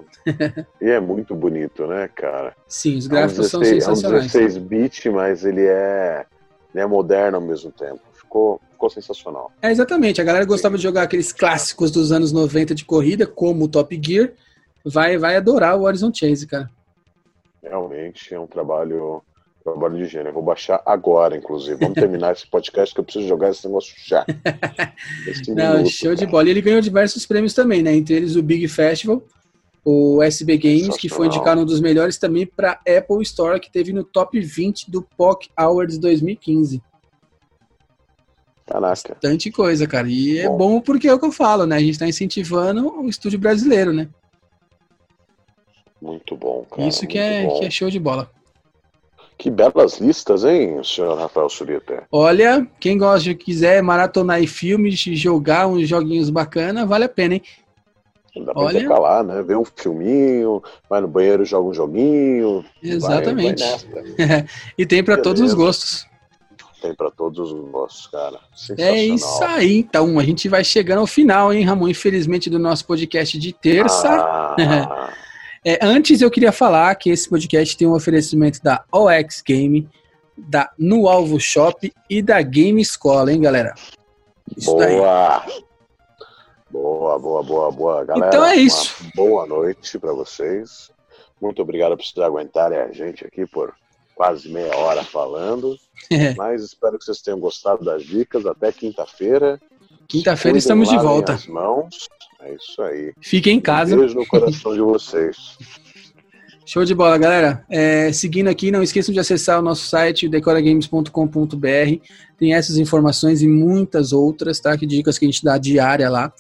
e 0.80 0.90
é 0.90 1.00
muito 1.00 1.36
bonito, 1.36 1.88
né, 1.88 2.08
cara? 2.08 2.56
Sim, 2.68 2.98
os 2.98 3.08
gráficos 3.08 3.54
é 3.54 3.58
um 3.58 3.62
16, 3.62 3.84
são 3.84 3.96
sensacionais. 3.96 4.36
É 4.36 4.38
um 4.38 4.42
16 4.42 4.58
bit, 4.58 5.10
mas 5.10 5.44
ele 5.46 5.66
é, 5.66 6.26
ele 6.74 6.84
é 6.84 6.86
moderno 6.86 7.38
ao 7.38 7.44
mesmo 7.44 7.72
tempo. 7.72 8.00
Ficou, 8.14 8.62
ficou 8.72 8.90
sensacional. 8.90 9.52
É, 9.62 9.72
exatamente. 9.72 10.22
A 10.22 10.24
galera 10.24 10.46
gostava 10.46 10.78
de 10.78 10.84
jogar 10.84 11.04
aqueles 11.04 11.32
clássicos 11.32 11.92
dos 11.92 12.12
anos 12.12 12.32
90 12.32 12.76
de 12.76 12.86
corrida, 12.86 13.26
como 13.26 13.66
o 13.66 13.68
Top 13.68 14.00
Gear. 14.04 14.32
Vai, 14.86 15.18
vai 15.18 15.36
adorar 15.36 15.78
o 15.78 15.84
Horizon 15.84 16.12
Chase, 16.14 16.48
cara. 16.48 16.70
Realmente 17.62 18.34
é 18.34 18.40
um 18.40 18.48
trabalho 18.48 19.24
Trabalho 19.64 19.98
de 19.98 20.06
gênero. 20.06 20.30
Eu 20.30 20.34
vou 20.34 20.44
baixar 20.44 20.82
agora, 20.86 21.38
inclusive. 21.38 21.78
Vamos 21.80 21.94
terminar 21.94 22.32
esse 22.32 22.48
podcast 22.48 22.94
que 22.94 23.00
eu 23.00 23.04
preciso 23.04 23.28
jogar 23.28 23.52
esse 23.52 23.66
negócio 23.66 23.94
já. 24.04 24.26
Não, 25.50 25.74
minuto, 25.74 25.90
show 25.90 26.10
cara. 26.10 26.16
de 26.16 26.26
bola. 26.26 26.48
E 26.48 26.52
ele 26.52 26.62
ganhou 26.62 26.82
diversos 26.82 27.26
prêmios 27.28 27.54
também, 27.54 27.84
né? 27.84 27.96
Entre 27.96 28.16
eles 28.16 28.36
o 28.36 28.42
Big 28.42 28.68
Festival, 28.68 29.22
o 29.86 30.22
SB 30.24 30.58
Games, 30.58 30.98
que 30.98 31.08
foi 31.08 31.28
indicado 31.28 31.62
um 31.62 31.66
dos 31.66 31.80
melhores 31.80 32.18
também 32.18 32.46
para 32.46 32.80
Apple 32.88 33.22
Store, 33.22 33.60
que 33.60 33.72
teve 33.72 33.94
no 33.94 34.04
top 34.04 34.40
20 34.40 34.90
do 34.90 35.04
POC 35.04 35.50
Awards 35.56 36.00
2015. 36.00 36.82
Caraca. 38.66 39.14
Bastante 39.14 39.52
coisa, 39.52 39.86
cara. 39.86 40.08
E 40.10 40.40
é 40.40 40.48
bom. 40.48 40.56
é 40.56 40.58
bom 40.58 40.82
porque 40.82 41.08
é 41.08 41.14
o 41.14 41.20
que 41.20 41.26
eu 41.26 41.32
falo, 41.32 41.68
né? 41.68 41.76
A 41.76 41.80
gente 41.80 41.92
está 41.92 42.08
incentivando 42.08 43.00
o 43.00 43.08
estúdio 43.08 43.38
brasileiro, 43.38 43.94
né? 43.94 44.10
Muito 46.02 46.36
bom, 46.36 46.66
cara. 46.66 46.88
Isso 46.88 47.06
que, 47.06 47.20
é, 47.20 47.48
que 47.48 47.66
é 47.66 47.70
show 47.70 47.90
de 47.90 48.00
bola. 48.00 48.32
Que 49.42 49.50
belas 49.50 49.98
listas, 49.98 50.46
hein, 50.46 50.84
senhor 50.84 51.18
Rafael 51.18 51.50
Surita? 51.50 52.04
Olha, 52.12 52.64
quem 52.80 52.96
gosta, 52.96 53.24
de 53.24 53.34
quiser 53.34 53.82
maratonar 53.82 54.40
filmes, 54.46 55.00
jogar 55.00 55.66
uns 55.66 55.90
joguinhos 55.90 56.30
bacana, 56.30 56.86
vale 56.86 57.06
a 57.06 57.10
pena, 57.10 57.34
hein? 57.34 57.42
Dá 58.46 58.54
pra 58.54 58.62
Olha... 58.62 58.78
intercalar, 58.78 59.24
né? 59.24 59.42
Ver 59.42 59.58
um 59.58 59.66
filminho, 59.66 60.62
vai 60.88 61.02
no 61.02 61.08
banheiro, 61.08 61.44
joga 61.44 61.70
um 61.70 61.74
joguinho. 61.74 62.64
Exatamente. 62.84 63.64
Vai, 63.64 64.28
vai 64.28 64.46
e 64.78 64.86
tem 64.86 65.04
para 65.04 65.18
todos 65.18 65.42
os 65.42 65.56
gostos. 65.56 66.06
Tem 66.80 66.94
para 66.94 67.10
todos 67.10 67.52
os 67.52 67.72
gostos, 67.72 68.06
cara. 68.06 68.40
É 68.78 69.04
isso 69.04 69.44
aí, 69.44 69.80
então. 69.80 70.20
A 70.20 70.24
gente 70.24 70.48
vai 70.50 70.64
chegando 70.64 71.00
ao 71.00 71.08
final, 71.08 71.52
hein, 71.52 71.66
Ramon? 71.66 71.88
Infelizmente, 71.88 72.48
do 72.48 72.60
nosso 72.60 72.86
podcast 72.86 73.40
de 73.40 73.52
terça. 73.54 74.08
Ah. 74.08 75.14
É, 75.64 75.78
antes 75.86 76.22
eu 76.22 76.32
queria 76.32 76.52
falar 76.52 76.94
que 76.96 77.10
esse 77.10 77.30
podcast 77.30 77.78
tem 77.78 77.88
um 77.88 77.94
oferecimento 77.94 78.62
da 78.64 78.84
OX 78.92 79.44
Game, 79.46 79.88
da 80.36 80.72
No 80.78 81.08
Alvo 81.08 81.40
Shop 81.40 81.94
e 82.10 82.22
da 82.22 82.42
Game 82.42 82.82
Escola, 82.82 83.32
hein, 83.32 83.42
galera? 83.42 83.76
Isso 84.58 84.72
boa! 84.72 85.44
Daí. 85.46 85.64
Boa, 86.72 87.20
boa, 87.20 87.44
boa, 87.44 87.72
boa. 87.72 88.06
Galera, 88.06 88.28
então 88.28 88.46
é 88.46 88.56
isso. 88.56 88.96
boa 89.14 89.46
noite 89.46 90.00
para 90.00 90.14
vocês. 90.14 90.90
Muito 91.40 91.62
obrigado 91.62 91.98
por 91.98 92.04
vocês 92.04 92.26
aguentarem 92.26 92.80
a 92.80 92.92
gente 92.92 93.26
aqui 93.26 93.46
por 93.46 93.74
quase 94.16 94.50
meia 94.50 94.76
hora 94.78 95.04
falando. 95.04 95.78
É. 96.10 96.34
Mas 96.38 96.64
espero 96.64 96.98
que 96.98 97.04
vocês 97.04 97.22
tenham 97.22 97.40
gostado 97.40 97.84
das 97.84 98.04
dicas. 98.04 98.46
Até 98.46 98.72
quinta-feira. 98.72 99.60
Quinta-feira 100.08 100.58
estamos 100.58 100.90
de 100.90 100.98
volta. 100.98 101.34
As 101.34 101.46
mãos. 101.46 102.10
É 102.44 102.56
isso 102.56 102.82
aí. 102.82 103.14
Fiquem 103.22 103.58
em 103.58 103.62
casa. 103.62 103.96
Beijo 103.96 104.16
no 104.16 104.26
coração 104.26 104.74
de 104.74 104.82
vocês. 104.82 105.58
Show 106.66 106.86
de 106.86 106.96
bola, 106.96 107.18
galera. 107.18 107.66
É, 107.70 108.12
seguindo 108.14 108.48
aqui, 108.48 108.72
não 108.72 108.82
esqueçam 108.82 109.14
de 109.14 109.20
acessar 109.20 109.60
o 109.60 109.62
nosso 109.62 109.88
site, 109.88 110.30
decoragames.com.br. 110.30 112.06
Tem 112.38 112.54
essas 112.54 112.78
informações 112.78 113.42
e 113.42 113.48
muitas 113.48 114.14
outras, 114.14 114.60
tá? 114.60 114.78
Que 114.78 114.86
dicas 114.86 115.18
que 115.18 115.26
a 115.26 115.28
gente 115.28 115.44
dá 115.44 115.58
diária 115.58 116.10
lá. 116.10 116.32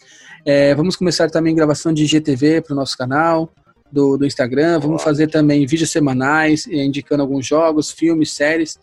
É, 0.45 0.73
vamos 0.73 0.95
começar 0.95 1.29
também 1.29 1.53
gravação 1.53 1.93
de 1.93 2.05
GTV 2.05 2.61
para 2.61 2.73
o 2.73 2.75
nosso 2.75 2.97
canal 2.97 3.51
do, 3.91 4.17
do 4.17 4.25
Instagram. 4.25 4.79
Vamos 4.79 5.03
fazer 5.03 5.27
também 5.27 5.65
vídeos 5.65 5.91
semanais, 5.91 6.65
é, 6.67 6.83
indicando 6.83 7.21
alguns 7.21 7.45
jogos, 7.45 7.91
filmes, 7.91 8.31
séries. 8.31 8.79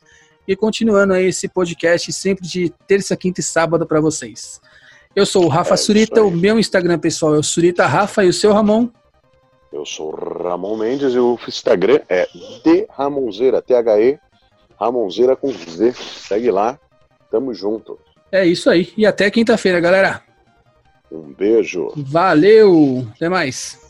E 0.46 0.54
continuando 0.54 1.14
aí 1.14 1.26
esse 1.26 1.48
podcast 1.48 2.12
sempre 2.12 2.46
de 2.46 2.72
terça, 2.86 3.16
quinta 3.16 3.40
e 3.40 3.42
sábado 3.42 3.86
para 3.86 4.00
vocês. 4.00 4.60
Eu 5.18 5.26
sou 5.26 5.46
o 5.46 5.48
Rafa 5.48 5.74
é 5.74 5.76
Surita, 5.76 6.22
o 6.22 6.30
meu 6.30 6.60
Instagram 6.60 6.96
pessoal 6.96 7.34
é 7.34 7.38
o 7.40 7.42
Surita 7.42 7.84
Rafa 7.86 8.24
e 8.24 8.28
o 8.28 8.32
seu 8.32 8.52
Ramon? 8.52 8.88
Eu 9.72 9.84
sou 9.84 10.14
Ramon 10.14 10.76
Mendes 10.76 11.12
e 11.12 11.18
o 11.18 11.36
Instagram 11.48 11.98
é 12.08 12.28
de 12.64 12.86
Ramonzeira, 12.88 13.60
T-H-E, 13.60 14.16
Ramonzeira 14.78 15.34
com 15.34 15.50
Z. 15.50 15.92
Segue 15.94 16.52
lá, 16.52 16.78
tamo 17.32 17.52
junto. 17.52 17.98
É 18.30 18.46
isso 18.46 18.70
aí, 18.70 18.92
e 18.96 19.04
até 19.04 19.28
quinta-feira, 19.28 19.80
galera. 19.80 20.22
Um 21.10 21.32
beijo. 21.32 21.92
Valeu, 21.96 23.04
até 23.16 23.28
mais. 23.28 23.87